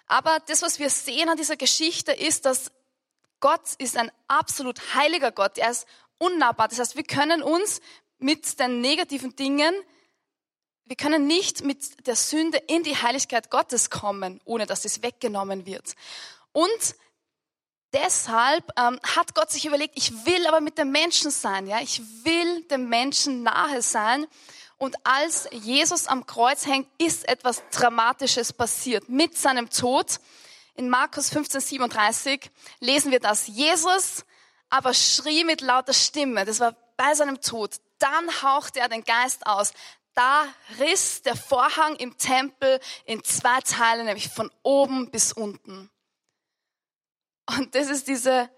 Aber 0.07 0.39
das, 0.47 0.63
was 0.63 0.79
wir 0.79 0.91
sehen 0.91 1.29
an 1.29 1.37
dieser 1.37 1.57
Geschichte, 1.57 2.13
ist, 2.13 2.45
dass 2.45 2.73
Gott 3.41 3.75
ist 3.79 3.97
ein 3.97 4.11
absolut 4.29 4.95
heiliger 4.95 5.33
Gott. 5.33 5.59
Er 5.59 5.71
ist 5.71 5.87
unnahbar. 6.19 6.69
Das 6.69 6.79
heißt, 6.79 6.97
wir 6.97 7.05
können 7.05 7.43
uns 7.43 7.81
mit 8.19 8.61
den 8.61 8.81
negativen 8.81 9.35
Dingen, 9.35 9.75
wir 10.85 10.97
können 10.97 11.27
nicht 11.27 11.63
mit 11.63 12.07
der 12.07 12.17
Sünde 12.17 12.59
in 12.59 12.83
die 12.83 12.97
Heiligkeit 12.97 13.49
Gottes 13.49 13.91
kommen, 13.91 14.41
ohne 14.45 14.67
dass 14.67 14.85
es 14.85 15.03
weggenommen 15.03 15.65
wird. 15.65 15.95
Und 16.53 16.97
deshalb 17.93 18.65
ähm, 18.77 18.99
hat 19.05 19.35
Gott 19.35 19.53
sich 19.53 19.67
überlegt, 19.67 19.97
ich 19.97 20.27
will 20.27 20.47
aber 20.47 20.61
mit 20.61 20.79
dem 20.79 20.91
Menschen 20.91 21.31
sein, 21.31 21.69
ja, 21.69 21.81
ich 21.81 22.03
will 22.25 22.65
dem 22.65 22.89
Menschen 22.89 23.45
nahe 23.45 23.83
sein. 23.83 24.27
Und 24.79 24.97
als 25.05 25.49
Jesus 25.53 26.07
am 26.07 26.27
Kreuz 26.27 26.67
hängt, 26.67 26.89
ist 26.99 27.29
etwas 27.29 27.63
Dramatisches 27.71 28.53
passiert 28.53 29.09
mit 29.09 29.39
seinem 29.39 29.71
Tod. 29.71 30.19
In 30.81 30.89
Markus 30.89 31.29
15, 31.29 31.61
37 31.61 32.51
lesen 32.79 33.13
wir 33.13 33.21
das. 33.21 33.49
Jesus 33.49 34.25
aber 34.71 34.95
schrie 34.95 35.45
mit 35.45 35.61
lauter 35.61 35.93
Stimme, 35.93 36.47
das 36.47 36.59
war 36.59 36.75
bei 36.97 37.15
seinem 37.15 37.43
Tod. 37.43 37.79
Dann 37.99 38.43
hauchte 38.43 38.81
er 38.81 38.89
den 38.89 39.05
Geist 39.05 39.47
aus. 39.47 39.75
Da 40.15 40.47
riss 40.79 41.21
der 41.21 41.37
Vorhang 41.37 41.97
im 41.97 42.17
Tempel 42.17 42.81
in 43.05 43.23
zwei 43.25 43.61
Teile, 43.61 44.05
nämlich 44.05 44.31
von 44.31 44.51
oben 44.63 45.11
bis 45.11 45.35
unten. 45.35 45.91
Und 47.45 47.75
das 47.75 47.91
ist 47.91 48.09
diese 48.09 48.49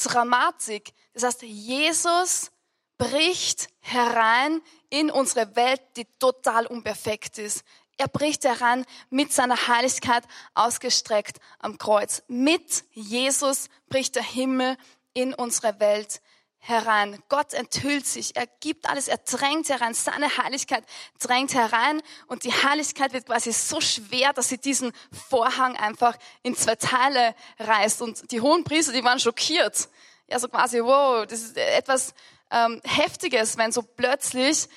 Dramatik. 0.00 0.94
Das 1.12 1.24
heißt, 1.24 1.42
Jesus 1.42 2.52
bricht 2.98 3.66
herein 3.80 4.62
in 4.90 5.10
unsere 5.10 5.56
Welt, 5.56 5.82
die 5.96 6.06
total 6.20 6.66
unperfekt 6.68 7.38
ist. 7.38 7.64
Er 7.96 8.08
bricht 8.08 8.44
herein 8.44 8.84
mit 9.10 9.32
seiner 9.32 9.68
Heiligkeit 9.68 10.24
ausgestreckt 10.54 11.38
am 11.60 11.78
Kreuz. 11.78 12.22
Mit 12.26 12.84
Jesus 12.92 13.68
bricht 13.88 14.16
der 14.16 14.24
Himmel 14.24 14.76
in 15.12 15.32
unsere 15.32 15.78
Welt 15.78 16.20
herein. 16.58 17.22
Gott 17.28 17.52
enthüllt 17.52 18.06
sich, 18.06 18.36
er 18.36 18.46
gibt 18.60 18.88
alles, 18.88 19.06
er 19.06 19.18
drängt 19.18 19.68
herein, 19.68 19.92
seine 19.92 20.38
Heiligkeit 20.38 20.82
drängt 21.20 21.54
herein 21.54 22.02
und 22.26 22.44
die 22.44 22.52
Heiligkeit 22.52 23.12
wird 23.12 23.26
quasi 23.26 23.52
so 23.52 23.80
schwer, 23.80 24.32
dass 24.32 24.48
sie 24.48 24.58
diesen 24.58 24.92
Vorhang 25.28 25.76
einfach 25.76 26.16
in 26.42 26.56
zwei 26.56 26.74
Teile 26.74 27.34
reißt. 27.58 28.00
Und 28.00 28.32
die 28.32 28.40
hohen 28.40 28.64
Priester, 28.64 28.92
die 28.92 29.04
waren 29.04 29.20
schockiert. 29.20 29.88
Ja, 30.26 30.38
so 30.38 30.48
quasi, 30.48 30.82
wow, 30.82 31.26
das 31.26 31.42
ist 31.42 31.56
etwas 31.58 32.14
ähm, 32.50 32.80
Heftiges, 32.84 33.58
wenn 33.58 33.70
so 33.70 33.82
plötzlich 33.82 34.68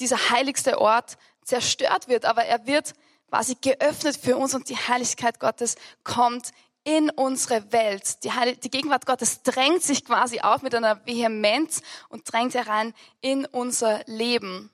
dieser 0.00 0.30
heiligste 0.30 0.80
Ort 0.80 1.18
zerstört 1.50 2.08
wird, 2.08 2.24
aber 2.24 2.44
er 2.44 2.66
wird 2.66 2.94
quasi 3.28 3.56
geöffnet 3.60 4.16
für 4.16 4.36
uns 4.36 4.54
und 4.54 4.68
die 4.68 4.76
Heiligkeit 4.76 5.38
Gottes 5.38 5.76
kommt 6.04 6.52
in 6.84 7.10
unsere 7.10 7.72
Welt. 7.72 8.24
Die, 8.24 8.32
Heil 8.32 8.56
die 8.56 8.70
Gegenwart 8.70 9.04
Gottes 9.04 9.42
drängt 9.42 9.82
sich 9.82 10.04
quasi 10.04 10.40
auf 10.40 10.62
mit 10.62 10.74
einer 10.74 11.04
Vehemenz 11.06 11.82
und 12.08 12.32
drängt 12.32 12.54
herein 12.54 12.94
in 13.20 13.44
unser 13.46 14.02
Leben. 14.06 14.70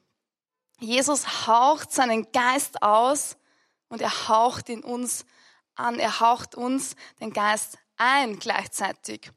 Jesus 0.79 1.47
haucht 1.47 1.93
seinen 1.93 2.31
Geist 2.33 2.83
aus 2.83 3.37
und 3.89 4.01
er 4.01 4.29
haucht 4.29 4.69
in 4.69 4.85
uns 4.85 5.25
an. 5.75 5.99
Er 5.99 6.21
haucht 6.21 6.55
uns 6.55 6.95
den 7.21 7.33
Geist 7.33 7.79
ein 7.97 8.39
gleichzeitig. 8.39 9.31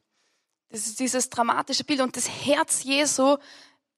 Das 0.68 0.86
ist 0.86 1.00
dieses 1.00 1.30
dramatische 1.30 1.84
Bild 1.84 2.00
und 2.00 2.16
das 2.16 2.28
Herz 2.28 2.84
Jesu 2.84 3.38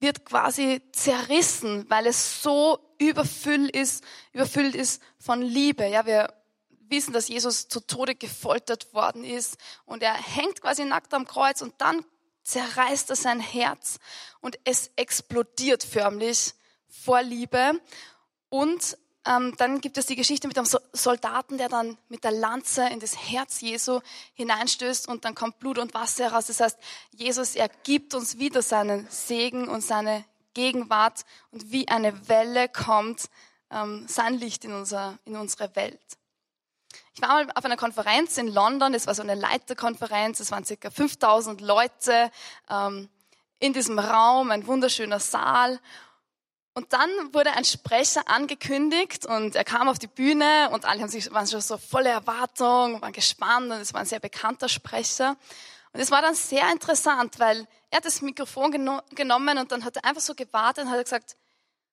wird 0.03 0.25
quasi 0.27 0.83
zerrissen, 0.93 1.89
weil 1.89 2.07
es 2.07 2.43
so 2.43 2.79
überfüllt 2.99 3.75
ist, 3.75 4.05
überfüllt 4.33 4.75
ist 4.75 5.01
von 5.19 5.41
Liebe. 5.41 5.87
Ja, 5.87 6.05
wir 6.05 6.35
wissen, 6.89 7.13
dass 7.13 7.29
Jesus 7.29 7.69
zu 7.69 7.81
Tode 7.81 8.15
gefoltert 8.15 8.93
worden 8.93 9.25
ist 9.25 9.57
und 9.87 10.03
er 10.03 10.15
hängt 10.15 10.61
quasi 10.61 10.85
nackt 10.85 11.15
am 11.15 11.27
Kreuz 11.27 11.63
und 11.63 11.75
dann 11.79 12.05
zerreißt 12.43 13.11
er 13.11 13.17
sein 13.17 13.41
Herz 13.41 13.99
und 14.41 14.59
es 14.65 14.91
explodiert 14.97 15.85
förmlich 15.85 16.53
vor 16.89 17.23
Liebe 17.23 17.81
und 18.49 18.99
ähm, 19.25 19.55
dann 19.57 19.81
gibt 19.81 19.99
es 19.99 20.07
die 20.07 20.17
Geschichte 20.17 20.49
mit 20.49 20.57
dem 20.57 20.67
Soldaten, 20.93 21.57
der 21.57 21.69
dann 21.69 21.97
mit 22.09 22.25
der 22.25 22.33
Lanze 22.33 22.89
in 22.89 22.99
das 22.99 23.17
Herz 23.17 23.61
Jesu 23.61 24.01
hineinstößt 24.35 25.09
und 25.09 25.25
dann 25.25 25.35
kommt 25.35 25.61
Blut 25.61 25.79
und 25.79 25.95
Wasser 25.95 26.25
heraus. 26.25 26.47
Das 26.47 26.61
heißt, 26.61 26.79
Jesus, 27.13 27.55
er 27.55 27.69
gibt 27.69 28.15
uns 28.15 28.39
wieder 28.39 28.63
seinen 28.63 29.07
Segen 29.11 29.69
und 29.69 29.83
seine 29.83 30.25
Gegenwart 30.55 31.25
und 31.51 31.71
wie 31.71 31.89
eine 31.89 32.29
Welle 32.29 32.69
kommt 32.69 33.29
ähm, 33.71 34.07
sein 34.09 34.35
Licht 34.35 34.65
in, 34.65 34.73
unser, 34.73 35.19
in 35.25 35.37
unsere 35.37 35.75
Welt. 35.77 36.01
Ich 37.15 37.23
war 37.23 37.29
mal 37.29 37.51
auf 37.55 37.65
einer 37.65 37.77
Konferenz 37.77 38.39
in 38.39 38.49
London, 38.49 38.93
es 38.95 39.07
war 39.07 39.15
so 39.15 39.23
eine 39.23 39.35
Leiterkonferenz, 39.35 40.41
es 40.41 40.51
waren 40.51 40.65
circa 40.65 40.91
5000 40.91 41.61
Leute 41.61 42.31
ähm, 42.69 43.09
in 43.61 43.73
diesem 43.73 43.99
Raum, 43.99 44.51
ein 44.51 44.67
wunderschöner 44.67 45.21
Saal 45.21 45.79
und 46.75 46.93
dann 46.95 47.11
wurde 47.35 47.53
ein 47.53 47.67
Sprecher 47.67 48.23
angekündigt 48.27 49.27
und 49.27 49.57
er 49.57 49.65
kam 49.65 49.89
auf 49.89 49.99
die 49.99 50.07
Bühne 50.07 50.71
und 50.73 50.87
alle 50.87 51.03
haben 51.03 51.11
sich, 51.11 51.31
waren 51.31 51.47
schon 51.47 51.61
so 51.61 51.77
voller 51.77 52.11
Erwartung, 52.11 53.03
waren 53.03 53.13
gespannt 53.13 53.71
und 53.71 53.81
es 53.81 53.93
war 53.93 54.01
ein 54.01 54.07
sehr 54.07 54.21
bekannter 54.21 54.71
Sprecher. 54.71 55.37
Und 55.93 56.01
es 56.01 56.11
war 56.11 56.23
dann 56.23 56.35
sehr 56.35 56.71
interessant, 56.73 57.39
weil 57.39 57.69
er 57.91 57.99
hat 57.99 58.07
das 58.07 58.23
Mikrofon 58.23 58.73
geno 58.73 59.03
genommen 59.11 59.59
und 59.59 59.71
dann 59.71 59.85
hat 59.85 59.97
er 59.97 60.07
einfach 60.07 60.23
so 60.23 60.35
gewartet 60.35 60.87
und 60.87 60.91
hat 60.91 61.05
gesagt, 61.05 61.37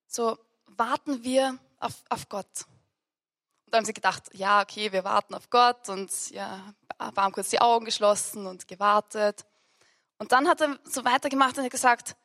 so 0.08 0.38
warten 0.68 1.24
wir 1.24 1.58
auf, 1.80 1.96
auf 2.08 2.30
Gott. 2.30 2.66
Und 3.66 3.74
dann 3.74 3.80
haben 3.80 3.86
sie 3.86 3.94
gedacht, 3.94 4.24
ja, 4.32 4.62
okay, 4.62 4.94
wir 4.94 5.04
warten 5.04 5.36
auf 5.36 5.50
Gott 5.50 5.90
und 5.90 6.10
ja, 6.30 6.74
haben 6.98 7.34
kurz 7.34 7.50
die 7.50 7.60
Augen 7.60 7.84
geschlossen 7.84 8.48
und 8.48 8.66
gewartet. 8.66 9.46
Und 10.20 10.32
dann 10.32 10.48
hat 10.48 10.62
er 10.62 10.80
so 10.86 11.04
weitergemacht 11.04 11.58
und 11.58 11.66
hat 11.66 11.72
gesagt, 11.72 12.16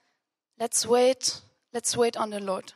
let's 0.57 0.89
wait 0.89 1.43
let's 1.75 1.97
wait 1.99 2.17
on 2.17 2.33
the 2.33 2.39
Lord. 2.39 2.75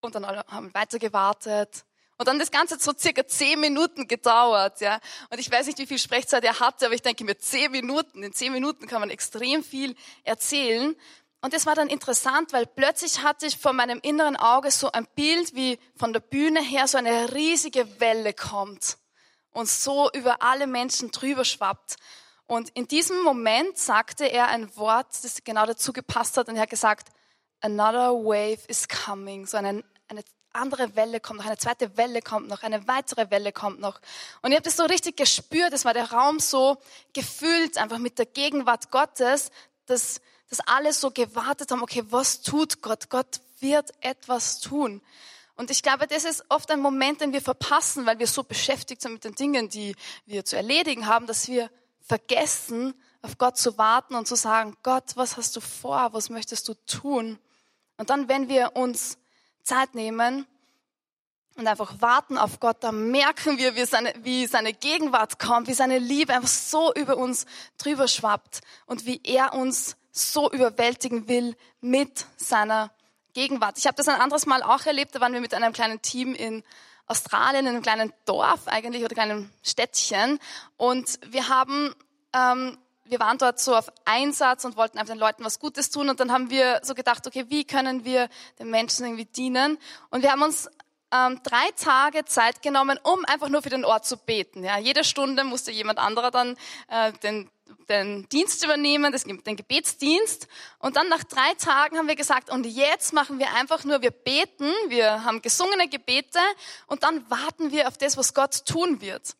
Und 0.00 0.14
dann 0.14 0.26
haben 0.26 0.68
wir 0.68 0.74
weiter 0.74 0.98
gewartet. 0.98 1.84
Und 2.18 2.28
dann 2.28 2.38
das 2.38 2.50
Ganze 2.50 2.74
hat 2.74 2.82
so 2.82 2.92
circa 2.96 3.26
zehn 3.26 3.60
Minuten 3.60 4.06
gedauert, 4.06 4.80
ja. 4.80 5.00
Und 5.30 5.38
ich 5.38 5.50
weiß 5.50 5.66
nicht, 5.66 5.78
wie 5.78 5.86
viel 5.86 5.98
Sprechzeit 5.98 6.44
er 6.44 6.60
hatte, 6.60 6.86
aber 6.86 6.94
ich 6.94 7.02
denke 7.02 7.24
mir, 7.24 7.36
zehn 7.36 7.70
Minuten, 7.72 8.22
in 8.22 8.32
zehn 8.32 8.52
Minuten 8.52 8.86
kann 8.86 9.00
man 9.00 9.10
extrem 9.10 9.64
viel 9.64 9.96
erzählen. 10.22 10.96
Und 11.40 11.52
das 11.52 11.66
war 11.66 11.74
dann 11.74 11.88
interessant, 11.88 12.52
weil 12.52 12.66
plötzlich 12.66 13.24
hatte 13.24 13.46
ich 13.46 13.58
vor 13.58 13.72
meinem 13.72 13.98
inneren 14.02 14.36
Auge 14.36 14.70
so 14.70 14.92
ein 14.92 15.08
Bild, 15.16 15.54
wie 15.56 15.80
von 15.96 16.12
der 16.12 16.20
Bühne 16.20 16.62
her 16.62 16.86
so 16.86 16.98
eine 16.98 17.34
riesige 17.34 18.00
Welle 18.00 18.32
kommt 18.32 18.98
und 19.50 19.68
so 19.68 20.08
über 20.12 20.42
alle 20.42 20.68
Menschen 20.68 21.10
drüber 21.10 21.44
schwappt. 21.44 21.96
Und 22.46 22.70
in 22.70 22.86
diesem 22.86 23.20
Moment 23.22 23.78
sagte 23.78 24.26
er 24.26 24.48
ein 24.48 24.76
Wort, 24.76 25.08
das 25.24 25.42
genau 25.42 25.66
dazu 25.66 25.92
gepasst 25.92 26.36
hat, 26.36 26.48
und 26.48 26.56
er 26.56 26.62
hat 26.62 26.70
gesagt, 26.70 27.08
another 27.62 28.12
wave 28.12 28.58
is 28.68 28.86
coming. 28.88 29.46
So 29.46 29.56
eine, 29.56 29.82
eine 30.08 30.22
andere 30.52 30.94
Welle 30.96 31.20
kommt 31.20 31.40
noch, 31.40 31.46
eine 31.46 31.58
zweite 31.58 31.96
Welle 31.96 32.22
kommt 32.22 32.48
noch, 32.48 32.62
eine 32.62 32.86
weitere 32.86 33.30
Welle 33.30 33.52
kommt 33.52 33.80
noch. 33.80 34.00
Und 34.42 34.50
ich 34.50 34.56
habe 34.56 34.64
das 34.64 34.76
so 34.76 34.84
richtig 34.84 35.16
gespürt, 35.16 35.72
es 35.72 35.84
war 35.84 35.94
der 35.94 36.12
Raum 36.12 36.40
so 36.40 36.76
gefüllt, 37.12 37.78
einfach 37.78 37.98
mit 37.98 38.18
der 38.18 38.26
Gegenwart 38.26 38.90
Gottes, 38.90 39.50
dass, 39.86 40.20
dass 40.48 40.60
alle 40.60 40.92
so 40.92 41.10
gewartet 41.10 41.70
haben, 41.70 41.82
okay, 41.82 42.04
was 42.10 42.42
tut 42.42 42.82
Gott? 42.82 43.08
Gott 43.08 43.40
wird 43.60 43.90
etwas 44.00 44.60
tun. 44.60 45.00
Und 45.54 45.70
ich 45.70 45.82
glaube, 45.82 46.06
das 46.06 46.24
ist 46.24 46.44
oft 46.48 46.70
ein 46.70 46.80
Moment, 46.80 47.20
den 47.20 47.32
wir 47.32 47.42
verpassen, 47.42 48.06
weil 48.06 48.18
wir 48.18 48.26
so 48.26 48.42
beschäftigt 48.42 49.02
sind 49.02 49.12
mit 49.12 49.24
den 49.24 49.34
Dingen, 49.34 49.68
die 49.68 49.94
wir 50.26 50.44
zu 50.44 50.56
erledigen 50.56 51.06
haben, 51.06 51.26
dass 51.26 51.48
wir 51.48 51.70
vergessen, 52.00 52.94
auf 53.20 53.38
Gott 53.38 53.56
zu 53.56 53.78
warten 53.78 54.16
und 54.16 54.26
zu 54.26 54.34
sagen, 54.34 54.76
Gott, 54.82 55.12
was 55.14 55.36
hast 55.36 55.54
du 55.54 55.60
vor? 55.60 56.12
Was 56.12 56.30
möchtest 56.30 56.68
du 56.68 56.74
tun? 56.86 57.38
Und 58.02 58.10
dann, 58.10 58.28
wenn 58.28 58.48
wir 58.48 58.74
uns 58.74 59.16
Zeit 59.62 59.94
nehmen 59.94 60.44
und 61.54 61.68
einfach 61.68 62.00
warten 62.00 62.36
auf 62.36 62.58
Gott, 62.58 62.78
dann 62.82 63.12
merken 63.12 63.58
wir, 63.58 63.76
wie 63.76 63.84
seine, 63.84 64.12
wie 64.24 64.48
seine 64.48 64.72
Gegenwart 64.72 65.38
kommt, 65.38 65.68
wie 65.68 65.72
seine 65.72 66.00
Liebe 66.00 66.34
einfach 66.34 66.48
so 66.48 66.92
über 66.94 67.16
uns 67.16 67.46
drüber 67.78 68.08
schwappt 68.08 68.62
und 68.86 69.06
wie 69.06 69.20
er 69.22 69.54
uns 69.54 69.96
so 70.10 70.50
überwältigen 70.50 71.28
will 71.28 71.54
mit 71.80 72.26
seiner 72.38 72.90
Gegenwart. 73.34 73.78
Ich 73.78 73.86
habe 73.86 73.94
das 73.94 74.08
ein 74.08 74.20
anderes 74.20 74.46
Mal 74.46 74.64
auch 74.64 74.84
erlebt, 74.84 75.14
da 75.14 75.20
waren 75.20 75.32
wir 75.32 75.40
mit 75.40 75.54
einem 75.54 75.72
kleinen 75.72 76.02
Team 76.02 76.34
in 76.34 76.64
Australien, 77.06 77.66
in 77.66 77.74
einem 77.74 77.82
kleinen 77.82 78.12
Dorf 78.24 78.66
eigentlich 78.66 79.04
oder 79.04 79.14
kleinen 79.14 79.48
Städtchen 79.62 80.40
und 80.76 81.20
wir 81.24 81.48
haben 81.48 81.94
ähm, 82.32 82.78
wir 83.04 83.20
waren 83.20 83.38
dort 83.38 83.60
so 83.60 83.74
auf 83.76 83.92
Einsatz 84.04 84.64
und 84.64 84.76
wollten 84.76 84.98
einfach 84.98 85.14
den 85.14 85.20
Leuten 85.20 85.44
was 85.44 85.58
Gutes 85.58 85.90
tun. 85.90 86.08
Und 86.08 86.20
dann 86.20 86.32
haben 86.32 86.50
wir 86.50 86.80
so 86.82 86.94
gedacht, 86.94 87.26
okay, 87.26 87.46
wie 87.48 87.64
können 87.64 88.04
wir 88.04 88.28
den 88.58 88.70
Menschen 88.70 89.04
irgendwie 89.04 89.24
dienen? 89.24 89.78
Und 90.10 90.22
wir 90.22 90.32
haben 90.32 90.42
uns 90.42 90.68
ähm, 91.12 91.40
drei 91.42 91.70
Tage 91.76 92.24
Zeit 92.24 92.62
genommen, 92.62 92.98
um 93.02 93.24
einfach 93.26 93.48
nur 93.48 93.62
für 93.62 93.70
den 93.70 93.84
Ort 93.84 94.06
zu 94.06 94.16
beten. 94.16 94.64
Ja, 94.64 94.78
jede 94.78 95.04
Stunde 95.04 95.44
musste 95.44 95.70
jemand 95.70 95.98
anderer 95.98 96.30
dann 96.30 96.56
äh, 96.88 97.12
den, 97.22 97.50
den 97.88 98.28
Dienst 98.30 98.64
übernehmen, 98.64 99.12
das, 99.12 99.24
den 99.24 99.56
Gebetsdienst. 99.56 100.48
Und 100.78 100.96
dann 100.96 101.08
nach 101.08 101.24
drei 101.24 101.54
Tagen 101.58 101.98
haben 101.98 102.08
wir 102.08 102.16
gesagt, 102.16 102.50
und 102.50 102.64
jetzt 102.64 103.12
machen 103.12 103.38
wir 103.38 103.52
einfach 103.54 103.84
nur, 103.84 104.00
wir 104.00 104.10
beten, 104.10 104.70
wir 104.88 105.24
haben 105.24 105.42
gesungene 105.42 105.88
Gebete 105.88 106.40
und 106.86 107.02
dann 107.02 107.28
warten 107.30 107.72
wir 107.72 107.88
auf 107.88 107.98
das, 107.98 108.16
was 108.16 108.32
Gott 108.32 108.64
tun 108.64 109.00
wird. 109.00 109.34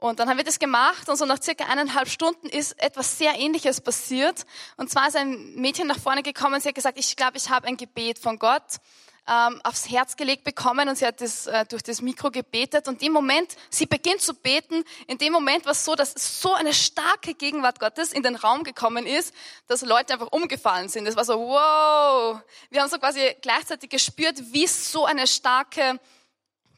Und 0.00 0.18
dann 0.18 0.30
haben 0.30 0.38
wir 0.38 0.44
das 0.44 0.58
gemacht 0.58 1.08
und 1.10 1.16
so 1.16 1.26
nach 1.26 1.42
circa 1.42 1.66
eineinhalb 1.66 2.08
Stunden 2.08 2.48
ist 2.48 2.72
etwas 2.82 3.18
sehr 3.18 3.38
Ähnliches 3.38 3.82
passiert. 3.82 4.46
Und 4.78 4.90
zwar 4.90 5.08
ist 5.08 5.16
ein 5.16 5.54
Mädchen 5.56 5.86
nach 5.86 5.98
vorne 5.98 6.22
gekommen, 6.22 6.58
sie 6.60 6.68
hat 6.68 6.74
gesagt, 6.74 6.98
ich 6.98 7.16
glaube, 7.16 7.36
ich 7.36 7.50
habe 7.50 7.66
ein 7.66 7.76
Gebet 7.76 8.18
von 8.18 8.38
Gott 8.38 8.80
ähm, 9.28 9.60
aufs 9.62 9.90
Herz 9.90 10.16
gelegt 10.16 10.42
bekommen 10.44 10.88
und 10.88 10.96
sie 10.96 11.06
hat 11.06 11.20
das 11.20 11.46
äh, 11.46 11.66
durch 11.66 11.82
das 11.82 12.00
Mikro 12.00 12.30
gebetet. 12.30 12.88
Und 12.88 13.02
im 13.02 13.12
Moment, 13.12 13.54
sie 13.68 13.84
beginnt 13.84 14.22
zu 14.22 14.34
beten, 14.34 14.84
in 15.06 15.18
dem 15.18 15.32
Moment 15.32 15.66
war 15.66 15.72
es 15.72 15.84
so, 15.84 15.94
dass 15.94 16.14
so 16.40 16.54
eine 16.54 16.72
starke 16.72 17.34
Gegenwart 17.34 17.78
Gottes 17.78 18.12
in 18.12 18.22
den 18.22 18.36
Raum 18.36 18.64
gekommen 18.64 19.06
ist, 19.06 19.34
dass 19.66 19.82
Leute 19.82 20.14
einfach 20.14 20.32
umgefallen 20.32 20.88
sind. 20.88 21.04
Das 21.04 21.14
war 21.16 21.26
so, 21.26 21.38
wow. 21.38 22.40
Wir 22.70 22.80
haben 22.80 22.88
so 22.88 22.98
quasi 22.98 23.36
gleichzeitig 23.42 23.90
gespürt, 23.90 24.52
wie 24.52 24.66
so 24.66 25.04
eine 25.04 25.26
starke 25.26 26.00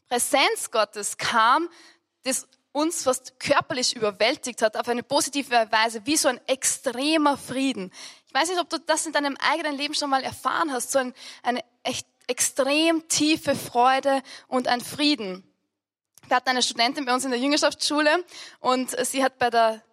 Präsenz 0.09 0.69
Gottes 0.69 1.17
kam, 1.17 1.69
das 2.23 2.47
uns 2.73 3.03
fast 3.03 3.39
körperlich 3.39 3.95
überwältigt 3.95 4.61
hat, 4.61 4.75
auf 4.75 4.89
eine 4.89 5.03
positive 5.03 5.67
Weise, 5.71 6.05
wie 6.05 6.17
so 6.17 6.27
ein 6.27 6.41
extremer 6.47 7.37
Frieden. 7.37 7.91
Ich 8.27 8.33
weiß 8.33 8.49
nicht, 8.49 8.59
ob 8.59 8.69
du 8.69 8.79
das 8.79 9.05
in 9.05 9.13
deinem 9.13 9.37
eigenen 9.37 9.77
Leben 9.77 9.93
schon 9.93 10.09
mal 10.09 10.23
erfahren 10.23 10.73
hast, 10.73 10.91
so 10.91 10.99
ein, 10.99 11.13
eine 11.43 11.63
echt 11.83 12.07
extrem 12.27 13.07
tiefe 13.07 13.55
Freude 13.55 14.23
und 14.47 14.67
ein 14.67 14.81
Frieden. 14.81 15.43
Wir 16.27 16.37
hatten 16.37 16.49
eine 16.49 16.63
Studentin 16.63 17.05
bei 17.05 17.13
uns 17.13 17.25
in 17.25 17.31
der 17.31 17.39
Jüngerschaftsschule 17.39 18.25
und 18.59 18.89
sie 19.05 19.23
hat 19.23 19.37
bei 19.37 19.49
der 19.49 19.83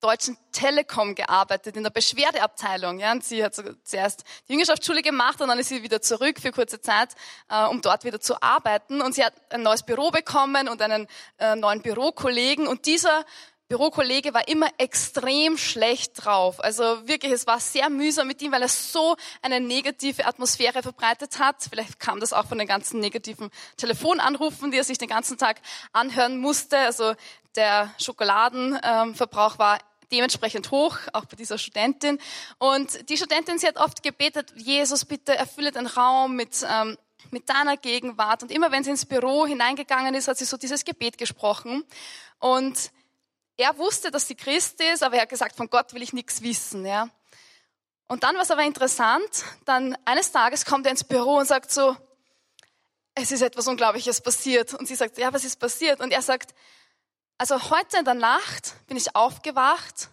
Deutschen 0.00 0.36
Telekom 0.52 1.14
gearbeitet, 1.14 1.76
in 1.76 1.82
der 1.82 1.90
Beschwerdeabteilung. 1.90 3.00
Ja, 3.00 3.12
und 3.12 3.24
sie 3.24 3.44
hat 3.44 3.54
so 3.54 3.62
zuerst 3.84 4.24
die 4.48 4.52
Jüngerschaftsschule 4.52 5.02
gemacht 5.02 5.40
und 5.40 5.48
dann 5.48 5.58
ist 5.58 5.68
sie 5.68 5.82
wieder 5.82 6.00
zurück 6.00 6.40
für 6.40 6.52
kurze 6.52 6.80
Zeit, 6.80 7.10
äh, 7.48 7.64
um 7.64 7.82
dort 7.82 8.04
wieder 8.04 8.20
zu 8.20 8.42
arbeiten. 8.42 9.02
Und 9.02 9.14
sie 9.14 9.24
hat 9.24 9.34
ein 9.50 9.62
neues 9.62 9.82
Büro 9.82 10.10
bekommen 10.10 10.68
und 10.68 10.80
einen 10.80 11.06
äh, 11.38 11.54
neuen 11.54 11.82
Bürokollegen. 11.82 12.66
Und 12.66 12.86
dieser 12.86 13.24
Bürokollege 13.70 14.34
war 14.34 14.48
immer 14.48 14.66
extrem 14.78 15.56
schlecht 15.56 16.24
drauf. 16.24 16.58
Also 16.58 17.06
wirklich, 17.06 17.30
es 17.30 17.46
war 17.46 17.60
sehr 17.60 17.88
mühsam 17.88 18.26
mit 18.26 18.42
ihm, 18.42 18.50
weil 18.50 18.62
er 18.62 18.68
so 18.68 19.16
eine 19.42 19.60
negative 19.60 20.26
Atmosphäre 20.26 20.82
verbreitet 20.82 21.38
hat. 21.38 21.68
Vielleicht 21.70 22.00
kam 22.00 22.18
das 22.18 22.32
auch 22.32 22.46
von 22.46 22.58
den 22.58 22.66
ganzen 22.66 22.98
negativen 22.98 23.48
Telefonanrufen, 23.76 24.72
die 24.72 24.78
er 24.78 24.82
sich 24.82 24.98
den 24.98 25.08
ganzen 25.08 25.38
Tag 25.38 25.60
anhören 25.92 26.38
musste. 26.38 26.78
Also 26.78 27.14
der 27.54 27.94
Schokoladenverbrauch 27.98 29.60
war 29.60 29.78
dementsprechend 30.12 30.70
hoch, 30.70 30.96
auch 31.12 31.24
bei 31.24 31.36
dieser 31.36 31.58
Studentin. 31.58 32.18
Und 32.58 33.08
die 33.08 33.16
Studentin, 33.16 33.58
sie 33.58 33.66
hat 33.66 33.76
oft 33.76 34.02
gebetet, 34.02 34.52
Jesus, 34.56 35.04
bitte 35.04 35.36
erfülle 35.36 35.72
den 35.72 35.86
Raum 35.86 36.36
mit, 36.36 36.64
ähm, 36.68 36.98
mit 37.30 37.48
deiner 37.48 37.76
Gegenwart. 37.76 38.42
Und 38.42 38.50
immer 38.50 38.72
wenn 38.72 38.84
sie 38.84 38.90
ins 38.90 39.06
Büro 39.06 39.46
hineingegangen 39.46 40.14
ist, 40.14 40.28
hat 40.28 40.38
sie 40.38 40.44
so 40.44 40.56
dieses 40.56 40.84
Gebet 40.84 41.18
gesprochen. 41.18 41.84
Und 42.38 42.90
er 43.56 43.76
wusste, 43.78 44.10
dass 44.10 44.26
sie 44.26 44.34
Christ 44.34 44.80
ist, 44.80 45.02
aber 45.02 45.16
er 45.16 45.22
hat 45.22 45.28
gesagt, 45.28 45.56
von 45.56 45.68
Gott 45.68 45.92
will 45.92 46.02
ich 46.02 46.12
nichts 46.12 46.42
wissen. 46.42 46.86
Ja. 46.86 47.08
Und 48.08 48.24
dann 48.24 48.34
war 48.34 48.42
es 48.42 48.50
aber 48.50 48.64
interessant, 48.64 49.44
dann 49.66 49.96
eines 50.04 50.32
Tages 50.32 50.64
kommt 50.64 50.86
er 50.86 50.92
ins 50.92 51.04
Büro 51.04 51.36
und 51.36 51.46
sagt 51.46 51.70
so, 51.70 51.96
es 53.14 53.30
ist 53.30 53.42
etwas 53.42 53.68
Unglaubliches 53.68 54.20
passiert. 54.20 54.74
Und 54.74 54.86
sie 54.86 54.94
sagt, 54.94 55.18
ja, 55.18 55.32
was 55.32 55.44
ist 55.44 55.60
passiert? 55.60 56.00
Und 56.00 56.12
er 56.12 56.22
sagt, 56.22 56.54
also 57.40 57.70
heute 57.70 57.96
in 57.96 58.04
der 58.04 58.12
Nacht 58.12 58.74
bin 58.86 58.98
ich 58.98 59.16
aufgewacht 59.16 60.10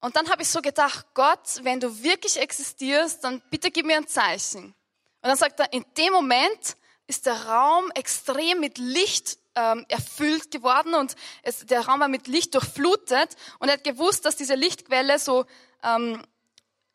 und 0.00 0.16
dann 0.16 0.28
habe 0.30 0.42
ich 0.42 0.48
so 0.48 0.60
gedacht, 0.62 1.06
Gott, 1.14 1.60
wenn 1.62 1.78
du 1.78 2.02
wirklich 2.02 2.40
existierst, 2.40 3.22
dann 3.22 3.40
bitte 3.50 3.70
gib 3.70 3.86
mir 3.86 3.96
ein 3.96 4.08
Zeichen. 4.08 4.64
Und 4.64 4.74
dann 5.22 5.36
sagt 5.36 5.60
er, 5.60 5.72
in 5.72 5.86
dem 5.96 6.12
Moment 6.12 6.76
ist 7.06 7.26
der 7.26 7.40
Raum 7.46 7.88
extrem 7.94 8.58
mit 8.58 8.78
Licht 8.78 9.38
ähm, 9.54 9.86
erfüllt 9.88 10.50
geworden 10.50 10.94
und 10.94 11.14
es, 11.44 11.66
der 11.66 11.86
Raum 11.86 12.00
war 12.00 12.08
mit 12.08 12.26
Licht 12.26 12.52
durchflutet 12.54 13.36
und 13.60 13.68
er 13.68 13.74
hat 13.74 13.84
gewusst, 13.84 14.24
dass 14.24 14.34
diese 14.34 14.56
Lichtquelle 14.56 15.20
so 15.20 15.46
ähm, 15.84 16.20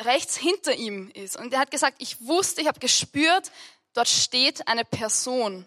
rechts 0.01 0.35
hinter 0.35 0.73
ihm 0.73 1.09
ist. 1.11 1.37
Und 1.37 1.53
er 1.53 1.61
hat 1.61 1.71
gesagt, 1.71 1.95
ich 1.99 2.27
wusste, 2.27 2.59
ich 2.59 2.67
habe 2.67 2.81
gespürt, 2.81 3.53
dort 3.93 4.09
steht 4.09 4.67
eine 4.67 4.83
Person. 4.83 5.65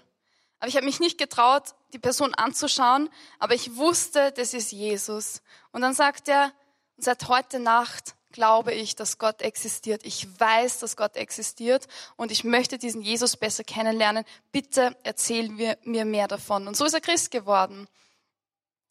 Aber 0.59 0.69
ich 0.69 0.77
habe 0.77 0.85
mich 0.85 1.01
nicht 1.01 1.17
getraut, 1.17 1.75
die 1.93 1.99
Person 1.99 2.35
anzuschauen, 2.35 3.09
aber 3.39 3.55
ich 3.55 3.77
wusste, 3.77 4.33
das 4.33 4.55
ist 4.55 4.73
Jesus. 4.73 5.43
Und 5.73 5.83
dann 5.83 5.95
sagt 5.95 6.29
er, 6.29 6.53
seit 6.97 7.29
heute 7.29 7.59
Nacht 7.59 8.15
glaube 8.33 8.73
ich, 8.73 8.97
dass 8.97 9.19
Gott 9.19 9.43
existiert. 9.43 10.05
Ich 10.05 10.27
weiß, 10.41 10.79
dass 10.79 10.97
Gott 10.97 11.17
existiert 11.17 11.87
und 12.17 12.33
ich 12.33 12.45
möchte 12.45 12.79
diesen 12.79 13.03
Jesus 13.03 13.37
besser 13.37 13.63
kennenlernen. 13.63 14.25
Bitte 14.51 14.97
erzähl 15.03 15.51
mir, 15.51 15.79
mir 15.85 16.05
mehr 16.05 16.29
davon. 16.29 16.67
Und 16.67 16.77
so 16.77 16.85
ist 16.85 16.95
er 16.95 17.01
Christ 17.01 17.31
geworden. 17.31 17.87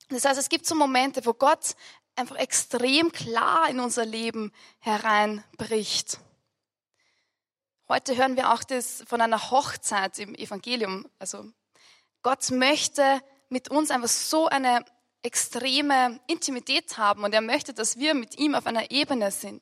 Das 0.09 0.25
heißt, 0.25 0.39
es 0.39 0.49
gibt 0.49 0.65
so 0.65 0.75
Momente, 0.75 1.25
wo 1.25 1.33
Gott 1.33 1.75
einfach 2.15 2.35
extrem 2.35 3.11
klar 3.11 3.69
in 3.69 3.79
unser 3.79 4.05
Leben 4.05 4.51
hereinbricht. 4.79 6.19
Heute 7.87 8.15
hören 8.15 8.37
wir 8.37 8.53
auch 8.53 8.63
das 8.63 9.03
von 9.07 9.21
einer 9.21 9.51
Hochzeit 9.51 10.19
im 10.19 10.35
Evangelium. 10.35 11.09
Also 11.19 11.51
Gott 12.21 12.51
möchte 12.51 13.21
mit 13.49 13.69
uns 13.69 13.91
einfach 13.91 14.09
so 14.09 14.47
eine 14.47 14.85
extreme 15.23 16.19
Intimität 16.27 16.97
haben 16.97 17.23
und 17.23 17.33
er 17.33 17.41
möchte, 17.41 17.73
dass 17.73 17.97
wir 17.97 18.13
mit 18.13 18.37
ihm 18.37 18.55
auf 18.55 18.65
einer 18.65 18.91
Ebene 18.91 19.31
sind. 19.31 19.61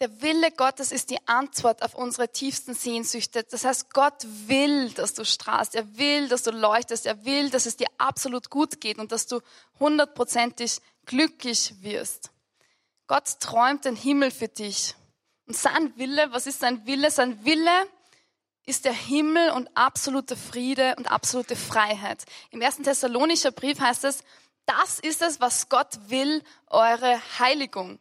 Der 0.00 0.20
Wille 0.20 0.50
Gottes 0.50 0.90
ist 0.90 1.10
die 1.10 1.26
Antwort 1.28 1.82
auf 1.82 1.94
unsere 1.94 2.30
tiefsten 2.30 2.74
Sehnsüchte. 2.74 3.44
Das 3.44 3.64
heißt, 3.64 3.94
Gott 3.94 4.26
will, 4.46 4.90
dass 4.90 5.14
du 5.14 5.24
strahlst. 5.24 5.74
Er 5.74 5.96
will, 5.96 6.28
dass 6.28 6.42
du 6.42 6.50
leuchtest. 6.50 7.06
Er 7.06 7.24
will, 7.24 7.48
dass 7.48 7.64
es 7.64 7.76
dir 7.76 7.86
absolut 7.96 8.50
gut 8.50 8.80
geht 8.80 8.98
und 8.98 9.12
dass 9.12 9.28
du 9.28 9.40
hundertprozentig 9.78 10.80
glücklich 11.06 11.74
wirst. 11.80 12.30
Gott 13.06 13.38
träumt 13.40 13.84
den 13.84 13.96
Himmel 13.96 14.30
für 14.30 14.48
dich. 14.48 14.96
Und 15.46 15.56
sein 15.56 15.96
Wille, 15.96 16.32
was 16.32 16.46
ist 16.48 16.60
sein 16.60 16.84
Wille? 16.86 17.10
Sein 17.10 17.44
Wille 17.44 17.86
ist 18.66 18.84
der 18.84 18.92
Himmel 18.92 19.50
und 19.50 19.68
absolute 19.74 20.36
Friede 20.36 20.94
und 20.96 21.10
absolute 21.10 21.56
Freiheit. 21.56 22.24
Im 22.50 22.62
ersten 22.62 22.82
Thessalonischer 22.82 23.50
Brief 23.50 23.80
heißt 23.80 24.04
es, 24.04 24.24
das 24.66 24.98
ist 25.00 25.20
es, 25.22 25.40
was 25.40 25.68
Gott 25.68 25.98
will, 26.08 26.42
eure 26.68 27.20
Heiligung. 27.38 27.98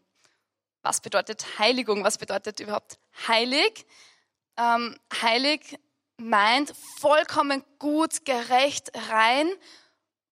Was 0.82 1.02
bedeutet 1.02 1.60
Heiligung? 1.60 2.04
Was 2.04 2.18
bedeutet 2.18 2.60
überhaupt 2.60 2.98
heilig? 3.28 3.86
Ähm, 4.58 4.98
heilig 5.22 5.78
meint 6.18 6.74
vollkommen 7.00 7.64
gut, 7.80 8.24
gerecht, 8.26 8.92
rein 9.10 9.50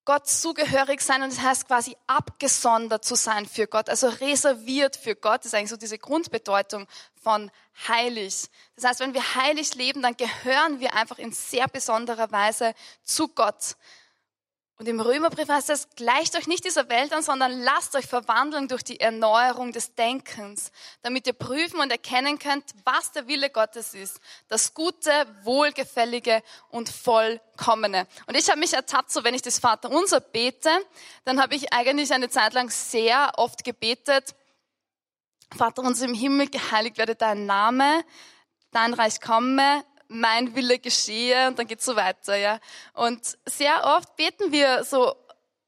Gott 0.04 0.28
zugehörig 0.28 1.02
sein 1.02 1.22
und 1.22 1.32
das 1.32 1.42
heißt 1.42 1.68
quasi 1.68 1.96
abgesondert 2.08 3.06
zu 3.06 3.16
sein 3.16 3.46
für 3.46 3.68
Gott, 3.68 3.88
also 3.88 4.08
reserviert 4.08 4.96
für 4.96 5.16
Gott, 5.16 5.42
das 5.42 5.48
ist 5.48 5.54
eigentlich 5.54 5.70
so 5.70 5.78
diese 5.78 6.00
Grundbedeutung 6.00 6.88
von 7.22 7.52
heilig. 7.88 8.50
Das 8.76 8.86
heißt, 8.86 9.00
wenn 9.00 9.14
wir 9.14 9.36
heilig 9.36 9.76
leben, 9.76 10.02
dann 10.02 10.18
gehören 10.18 10.80
wir 10.80 10.94
einfach 10.94 11.20
in 11.20 11.32
sehr 11.32 11.68
besonderer 11.68 12.32
Weise 12.32 12.74
zu 13.04 13.28
Gott. 13.30 13.76
Und 14.82 14.88
im 14.88 15.00
Römerbrief 15.00 15.48
heißt 15.48 15.70
es, 15.70 15.90
gleicht 15.96 16.36
euch 16.36 16.48
nicht 16.48 16.66
dieser 16.66 16.90
Welt 16.90 17.14
an, 17.14 17.22
sondern 17.22 17.62
lasst 17.62 17.96
euch 17.96 18.08
verwandeln 18.08 18.68
durch 18.68 18.84
die 18.84 19.00
Erneuerung 19.00 19.72
des 19.72 19.94
Denkens, 19.94 20.72
damit 21.04 21.28
ihr 21.28 21.34
prüfen 21.34 21.80
und 21.80 21.92
erkennen 21.92 22.40
könnt, 22.40 22.64
was 22.84 23.12
der 23.12 23.28
Wille 23.28 23.52
Gottes 23.52 23.94
ist. 23.94 24.20
Das 24.48 24.74
Gute, 24.74 25.12
Wohlgefällige 25.44 26.42
und 26.70 26.90
Vollkommene. 26.90 28.08
Und 28.26 28.36
ich 28.36 28.50
habe 28.50 28.60
mich 28.60 28.74
ertappt, 28.74 29.12
so 29.12 29.24
wenn 29.24 29.36
ich 29.36 29.44
das 29.44 29.60
Vater 29.60 29.92
unser 29.92 30.20
bete, 30.20 30.72
dann 31.26 31.40
habe 31.40 31.54
ich 31.54 31.72
eigentlich 31.72 32.12
eine 32.12 32.32
Zeit 32.32 32.54
lang 32.54 32.72
sehr 32.72 33.34
oft 33.36 33.64
gebetet, 33.64 34.34
Vater 35.56 35.82
unser 35.82 36.06
im 36.06 36.14
Himmel, 36.14 36.50
geheiligt 36.50 36.98
werde 36.98 37.16
dein 37.16 37.46
Name, 37.46 38.04
dein 38.72 38.94
Reich 38.94 39.20
komme, 39.22 39.84
mein 40.08 40.56
Wille 40.56 40.80
geschehe 40.80 41.48
und 41.48 41.58
dann 41.58 41.68
geht's 41.68 41.86
so 41.86 41.96
weiter, 41.96 42.36
ja. 42.36 42.60
Und 42.94 43.38
sehr 43.46 43.96
oft 43.98 44.16
beten 44.16 44.52
wir 44.52 44.84
so, 44.84 45.16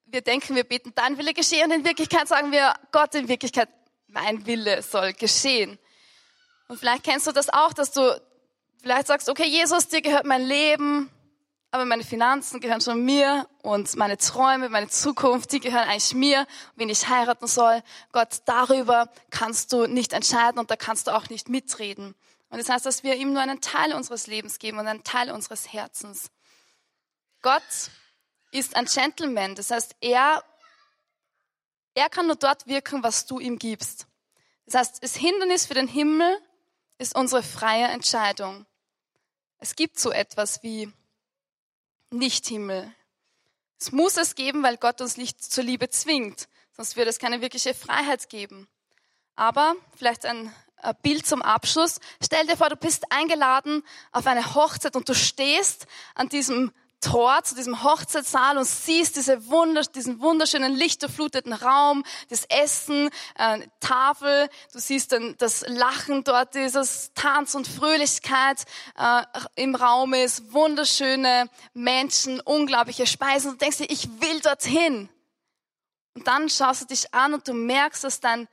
wir 0.05 0.21
denken, 0.21 0.55
wir 0.55 0.63
beten 0.63 0.91
dein 0.95 1.17
Wille 1.17 1.33
geschehe 1.33 1.63
und 1.63 1.71
in 1.71 1.85
Wirklichkeit 1.85 2.27
sagen 2.27 2.51
wir, 2.51 2.73
Gott, 2.91 3.15
in 3.15 3.27
Wirklichkeit, 3.27 3.69
mein 4.07 4.45
Wille 4.45 4.81
soll 4.81 5.13
geschehen. 5.13 5.79
Und 6.67 6.77
vielleicht 6.79 7.03
kennst 7.03 7.27
du 7.27 7.31
das 7.31 7.49
auch, 7.49 7.73
dass 7.73 7.91
du 7.91 8.21
vielleicht 8.81 9.07
sagst, 9.07 9.29
okay, 9.29 9.47
Jesus, 9.47 9.87
dir 9.87 10.01
gehört 10.01 10.25
mein 10.25 10.43
Leben, 10.43 11.09
aber 11.73 11.85
meine 11.85 12.03
Finanzen 12.03 12.59
gehören 12.59 12.81
schon 12.81 13.03
mir 13.03 13.49
und 13.63 13.95
meine 13.95 14.15
Träume, 14.19 14.69
meine 14.69 14.89
Zukunft, 14.89 15.51
die 15.51 15.59
gehören 15.59 15.89
eigentlich 15.89 16.13
mir, 16.13 16.45
wen 16.75 16.87
ich 16.87 17.09
heiraten 17.09 17.47
soll. 17.47 17.81
Gott, 18.11 18.43
darüber 18.45 19.09
kannst 19.31 19.73
du 19.73 19.87
nicht 19.87 20.13
entscheiden 20.13 20.59
und 20.59 20.69
da 20.69 20.75
kannst 20.75 21.07
du 21.07 21.11
auch 21.15 21.29
nicht 21.29 21.49
mitreden. 21.49 22.13
Und 22.51 22.59
das 22.59 22.69
heißt, 22.69 22.85
dass 22.85 23.01
wir 23.01 23.15
ihm 23.15 23.33
nur 23.33 23.41
einen 23.41 23.59
Teil 23.59 23.93
unseres 23.93 24.27
Lebens 24.27 24.59
geben 24.59 24.77
und 24.77 24.85
einen 24.85 25.03
Teil 25.03 25.31
unseres 25.31 25.73
Herzens. 25.73 26.29
Gott 27.41 27.63
ist 28.51 28.75
ein 28.75 28.85
Gentleman. 28.85 29.55
Das 29.55 29.71
heißt, 29.71 29.95
er, 29.99 30.43
er 31.95 32.09
kann 32.09 32.27
nur 32.27 32.35
dort 32.35 32.67
wirken, 32.67 33.01
was 33.01 33.25
du 33.25 33.39
ihm 33.39 33.57
gibst. 33.57 34.05
Das 34.67 34.75
heißt, 34.75 35.03
das 35.03 35.15
Hindernis 35.15 35.65
für 35.65 35.73
den 35.73 35.87
Himmel 35.87 36.37
ist 36.99 37.15
unsere 37.15 37.41
freie 37.41 37.87
Entscheidung. 37.87 38.67
Es 39.57 39.75
gibt 39.75 39.97
so 39.97 40.11
etwas 40.11 40.61
wie 40.61 40.93
Nicht-Himmel. 42.13 42.93
Es 43.79 43.91
muss 43.91 44.17
es 44.17 44.35
geben, 44.35 44.63
weil 44.63 44.77
Gott 44.77 45.01
uns 45.01 45.17
nicht 45.17 45.43
zur 45.43 45.63
Liebe 45.63 45.89
zwingt. 45.89 46.47
Sonst 46.75 46.95
würde 46.95 47.09
es 47.09 47.19
keine 47.19 47.41
wirkliche 47.41 47.73
Freiheit 47.73 48.29
geben. 48.29 48.67
Aber 49.35 49.75
vielleicht 49.97 50.25
ein 50.25 50.53
Bild 51.01 51.25
zum 51.25 51.41
Abschluss. 51.41 51.99
Stell 52.23 52.45
dir 52.45 52.57
vor, 52.57 52.69
du 52.69 52.75
bist 52.75 53.11
eingeladen 53.11 53.83
auf 54.11 54.27
eine 54.27 54.55
Hochzeit 54.55 54.95
und 54.95 55.07
du 55.07 55.15
stehst 55.15 55.87
an 56.15 56.29
diesem 56.29 56.71
Tor 57.03 57.43
zu 57.43 57.55
diesem 57.55 57.83
Hochzeitssaal 57.83 58.57
und 58.57 58.65
siehst 58.65 59.15
diese 59.15 59.47
Wunder, 59.47 59.81
diesen 59.81 60.21
wunderschönen 60.21 60.73
lichtdurchfluteten 60.73 61.53
Raum, 61.53 62.03
das 62.29 62.45
Essen, 62.45 63.09
äh, 63.35 63.59
Tafel, 63.79 64.49
du 64.71 64.79
siehst 64.79 65.11
dann 65.11 65.35
das 65.37 65.65
Lachen 65.67 66.23
dort, 66.23 66.55
dieses 66.55 67.11
Tanz 67.13 67.55
und 67.55 67.67
Fröhlichkeit 67.67 68.63
äh, 68.97 69.23
im 69.55 69.75
Raum 69.75 70.13
ist, 70.13 70.53
wunderschöne 70.53 71.49
Menschen, 71.73 72.39
unglaubliche 72.39 73.05
Speisen. 73.05 73.51
Du 73.51 73.57
denkst 73.57 73.77
dir, 73.77 73.89
ich 73.89 74.07
will 74.21 74.39
dorthin. 74.39 75.09
Und 76.15 76.27
dann 76.27 76.49
schaust 76.49 76.81
du 76.83 76.85
dich 76.85 77.13
an 77.13 77.33
und 77.33 77.47
du 77.47 77.53
merkst, 77.53 78.03
dass 78.03 78.19
dein 78.19 78.47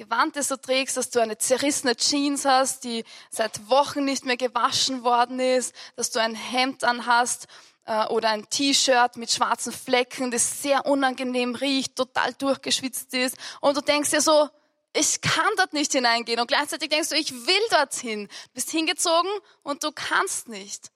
Gewand, 0.00 0.34
das 0.36 0.48
du 0.48 0.56
trägst, 0.56 0.96
dass 0.96 1.10
du 1.10 1.20
eine 1.20 1.36
zerrissene 1.36 1.94
Jeans 1.94 2.46
hast, 2.46 2.84
die 2.84 3.04
seit 3.28 3.68
Wochen 3.68 4.02
nicht 4.02 4.24
mehr 4.24 4.38
gewaschen 4.38 5.04
worden 5.04 5.38
ist, 5.40 5.74
dass 5.94 6.10
du 6.10 6.20
ein 6.20 6.34
Hemd 6.34 6.84
anhast 6.84 7.48
äh, 7.84 8.06
oder 8.06 8.30
ein 8.30 8.48
T-Shirt 8.48 9.18
mit 9.18 9.30
schwarzen 9.30 9.74
Flecken, 9.74 10.30
das 10.30 10.62
sehr 10.62 10.86
unangenehm 10.86 11.54
riecht, 11.54 11.96
total 11.96 12.32
durchgeschwitzt 12.32 13.12
ist 13.12 13.36
und 13.60 13.76
du 13.76 13.82
denkst 13.82 14.08
dir 14.08 14.22
so, 14.22 14.48
ich 14.94 15.20
kann 15.20 15.50
dort 15.58 15.74
nicht 15.74 15.92
hineingehen 15.92 16.40
und 16.40 16.46
gleichzeitig 16.46 16.88
denkst 16.88 17.10
du, 17.10 17.16
ich 17.16 17.32
will 17.32 17.68
dorthin. 17.70 18.26
Du 18.26 18.54
bist 18.54 18.70
hingezogen 18.70 19.30
und 19.62 19.84
du 19.84 19.92
kannst 19.92 20.48
nicht. 20.48 20.90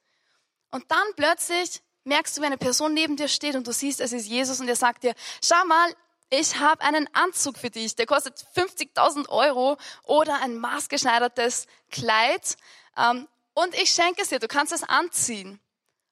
Und 0.71 0.91
dann 0.91 1.07
plötzlich 1.15 1.83
merkst 2.05 2.39
du, 2.39 2.41
wie 2.41 2.47
eine 2.47 2.57
Person 2.57 2.95
neben 2.95 3.17
dir 3.17 3.29
steht 3.29 3.55
und 3.55 3.67
du 3.67 3.73
siehst, 3.75 4.01
es 4.01 4.15
ist 4.15 4.27
Jesus 4.27 4.61
und 4.61 4.69
er 4.69 4.77
sagt 4.77 5.03
dir, 5.03 5.15
schau 5.43 5.63
mal, 5.67 5.95
ich 6.31 6.59
habe 6.59 6.83
einen 6.83 7.09
Anzug 7.15 7.59
für 7.59 7.71
dich, 7.71 7.97
der 7.97 8.07
kostet 8.07 8.35
50.000 8.57 9.29
Euro 9.29 9.77
oder 10.05 10.41
ein 10.43 10.57
maßgeschneidertes 10.57 11.67
Kleid 11.91 12.57
ähm, 12.97 13.29
und 13.55 13.75
ich 13.75 13.91
schenke 13.91 14.23
es 14.23 14.29
dir, 14.29 14.39
du 14.39 14.49
kannst 14.49 14.73
es 14.73 14.83
anziehen. 14.83 15.61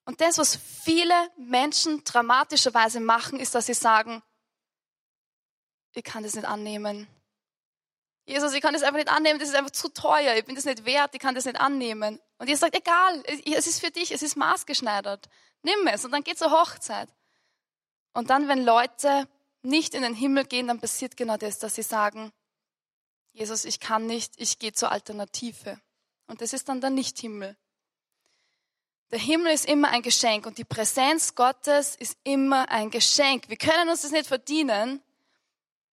Und 0.05 0.20
das, 0.20 0.38
was 0.38 0.57
viele 0.57 1.14
Menschen 1.37 2.03
dramatischerweise 2.05 3.01
machen, 3.01 3.38
ist, 3.38 3.55
dass 3.55 3.66
sie 3.66 3.75
sagen, 3.75 4.22
ich 5.94 6.05
kann 6.05 6.22
das 6.22 6.35
nicht 6.35 6.46
annehmen. 6.46 7.07
Jesus, 8.25 8.55
ich 8.55 8.62
kann 8.62 8.72
das 8.72 8.83
einfach 8.83 8.98
nicht 8.98 9.11
annehmen, 9.11 9.38
das 9.38 9.48
ist 9.48 9.55
einfach 9.55 9.72
zu 9.72 9.88
teuer, 9.88 10.35
ich 10.37 10.44
bin 10.44 10.55
das 10.55 10.64
nicht 10.64 10.85
wert, 10.85 11.14
ich 11.14 11.20
kann 11.20 11.35
das 11.35 11.44
nicht 11.44 11.61
annehmen. 11.61 12.20
Und 12.38 12.48
ihr 12.48 12.57
sagt, 12.57 12.77
egal, 12.77 13.22
es 13.27 13.66
ist 13.66 13.81
für 13.81 13.90
dich, 13.90 14.12
es 14.12 14.22
ist 14.22 14.37
maßgeschneidert. 14.37 15.29
Nimm 15.62 15.87
es 15.88 16.05
und 16.05 16.12
dann 16.12 16.25
geht 16.25 16.38
zur 16.38 16.51
Hochzeit. 16.51 17.09
Und 18.12 18.31
dann, 18.31 18.48
wenn 18.48 18.64
Leute 18.64 19.29
nicht 19.62 19.94
in 19.94 20.03
den 20.03 20.14
Himmel 20.14 20.44
gehen, 20.44 20.68
dann 20.68 20.81
passiert 20.81 21.16
genau 21.16 21.37
das, 21.37 21.59
dass 21.59 21.75
sie 21.75 21.83
sagen, 21.83 22.33
Jesus, 23.33 23.64
ich 23.64 23.81
kann 23.81 24.07
nicht, 24.07 24.35
ich 24.37 24.59
gehe 24.59 24.72
zur 24.72 24.92
Alternative. 24.92 25.81
Und 26.27 26.40
das 26.40 26.53
ist 26.53 26.68
dann 26.68 26.81
der 26.81 26.90
Nicht-Himmel. 26.90 27.57
Der 29.11 29.18
Himmel 29.18 29.53
ist 29.53 29.66
immer 29.66 29.90
ein 29.90 30.03
Geschenk 30.03 30.46
und 30.46 30.57
die 30.57 30.64
Präsenz 30.64 31.35
Gottes 31.35 31.96
ist 31.96 32.16
immer 32.25 32.70
ein 32.70 32.90
Geschenk. 32.90 33.48
Wir 33.48 33.59
können 33.59 33.90
uns 33.90 34.03
das 34.03 34.11
nicht 34.11 34.27
verdienen. 34.27 35.03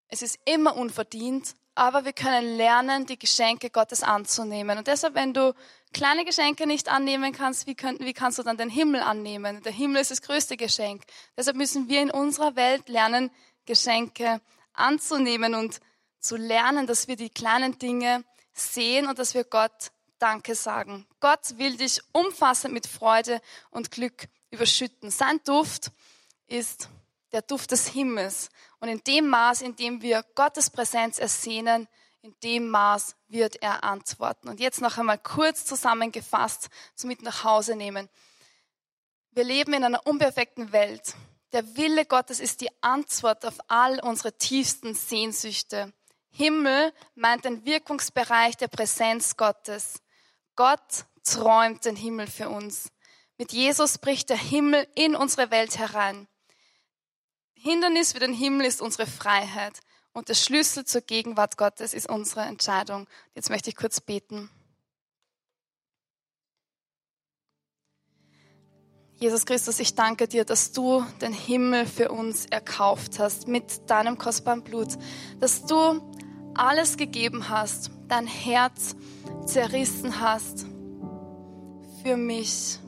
Es 0.08 0.22
ist 0.22 0.40
immer 0.46 0.76
unverdient, 0.76 1.56
aber 1.76 2.06
wir 2.06 2.14
können 2.14 2.58
lernen, 2.58 3.06
die 3.06 3.20
Geschenke 3.20 3.70
Gottes 3.70 4.04
anzunehmen. 4.04 4.78
Und 4.78 4.88
deshalb, 4.88 5.16
wenn 5.16 5.34
du 5.34 5.54
kleine 5.94 6.24
Geschenke 6.24 6.66
nicht 6.66 6.90
annehmen 6.90 7.34
kannst, 7.34 7.68
wie, 7.68 7.76
könnt, 7.76 8.00
wie 8.00 8.14
kannst 8.14 8.40
du 8.40 8.44
dann 8.44 8.58
den 8.58 8.70
Himmel 8.70 9.02
annehmen? 9.02 9.62
Der 9.64 9.72
Himmel 9.72 10.02
ist 10.02 10.12
das 10.12 10.22
größte 10.22 10.56
Geschenk. 10.56 11.04
Deshalb 11.36 11.58
müssen 11.58 11.90
wir 11.90 12.02
in 12.02 12.12
unserer 12.12 12.56
Welt 12.56 12.88
lernen, 12.90 13.32
Geschenke 13.70 14.42
anzunehmen 14.74 15.54
und 15.54 15.80
zu 16.20 16.38
lernen, 16.38 16.88
dass 16.88 17.08
wir 17.08 17.16
die 17.16 17.30
kleinen 17.30 17.78
Dinge 17.78 18.26
sehen 18.52 19.08
und 19.08 19.20
dass 19.20 19.36
wir 19.36 19.44
Gott 19.44 19.92
Danke 20.18 20.56
sagen. 20.56 21.06
Gott 21.20 21.58
will 21.60 21.78
dich 21.78 22.02
umfassend 22.12 22.74
mit 22.74 22.88
Freude 22.88 23.42
und 23.70 23.92
Glück 23.92 24.28
überschütten. 24.50 25.12
Sein 25.12 25.40
Duft 25.46 25.92
ist 26.48 26.90
der 27.32 27.44
Duft 27.44 27.70
des 27.70 27.88
Himmels. 27.88 28.50
Und 28.80 28.90
in 28.90 29.04
dem 29.06 29.28
Maß, 29.28 29.62
in 29.62 29.76
dem 29.76 30.02
wir 30.02 30.26
Gottes 30.34 30.72
Präsenz 30.72 31.20
ersehnen, 31.20 31.88
in 32.24 32.36
dem 32.44 32.70
Maß 32.70 33.16
wird 33.28 33.62
er 33.62 33.84
antworten. 33.84 34.50
Und 34.50 34.60
jetzt 34.60 34.82
noch 34.82 34.98
einmal 34.98 35.20
kurz 35.20 35.64
zusammengefasst 35.64 36.70
zum 36.96 37.10
mit 37.10 37.22
nach 37.22 37.44
Hause 37.44 37.76
nehmen. 37.76 38.10
Wir 39.30 39.44
leben 39.44 39.74
in 39.74 39.84
einer 39.84 40.06
unperfekten 40.08 40.72
Welt. 40.72 41.14
Der 41.52 41.76
Wille 41.76 42.06
Gottes 42.06 42.40
ist 42.40 42.62
die 42.62 42.70
Antwort 42.82 43.44
auf 43.46 43.58
all 43.68 44.00
unsere 44.02 44.38
tiefsten 44.38 44.94
Sehnsüchte. 44.94 45.94
Himmel 46.30 46.94
meint 47.16 47.46
den 47.46 47.66
Wirkungsbereich 47.66 48.56
der 48.58 48.68
Präsenz 48.68 49.36
Gottes. 49.36 50.02
Gott 50.56 51.06
träumt 51.24 51.86
den 51.86 51.96
Himmel 51.96 52.28
für 52.28 52.50
uns. 52.50 52.92
Mit 53.38 53.52
Jesus 53.52 53.98
bricht 53.98 54.30
der 54.30 54.38
Himmel 54.38 54.88
in 54.96 55.16
unsere 55.16 55.50
Welt 55.50 55.80
herein. 55.80 56.28
Hindernis 57.54 58.14
für 58.14 58.20
den 58.20 58.34
Himmel 58.34 58.68
ist 58.68 58.82
unsere 58.82 59.08
Freiheit 59.08 59.80
und 60.14 60.30
der 60.30 60.36
Schlüssel 60.36 60.86
zur 60.86 61.02
Gegenwart 61.02 61.58
Gottes 61.58 61.94
ist 61.94 62.10
unsere 62.10 62.42
Entscheidung. 62.42 63.08
Jetzt 63.34 63.50
möchte 63.50 63.70
ich 63.70 63.76
kurz 63.76 64.02
beten. 64.02 64.50
Jesus 69.22 69.46
Christus, 69.46 69.82
ich 69.82 69.96
danke 69.96 70.30
dir, 70.30 70.46
dass 70.46 70.72
du 70.72 71.04
den 71.20 71.34
Himmel 71.34 71.86
für 71.86 72.10
uns 72.10 72.46
erkauft 72.46 73.20
hast 73.20 73.50
mit 73.50 73.90
deinem 73.90 74.18
kostbaren 74.18 74.62
Blut, 74.64 74.88
dass 75.42 75.66
du 75.66 76.02
alles 76.54 76.96
gegeben 76.96 77.50
hast, 77.50 77.92
dein 78.08 78.28
Herz 78.28 78.96
zerrissen 79.46 80.22
hast 80.22 80.66
für 82.02 82.16
mich. 82.16 82.80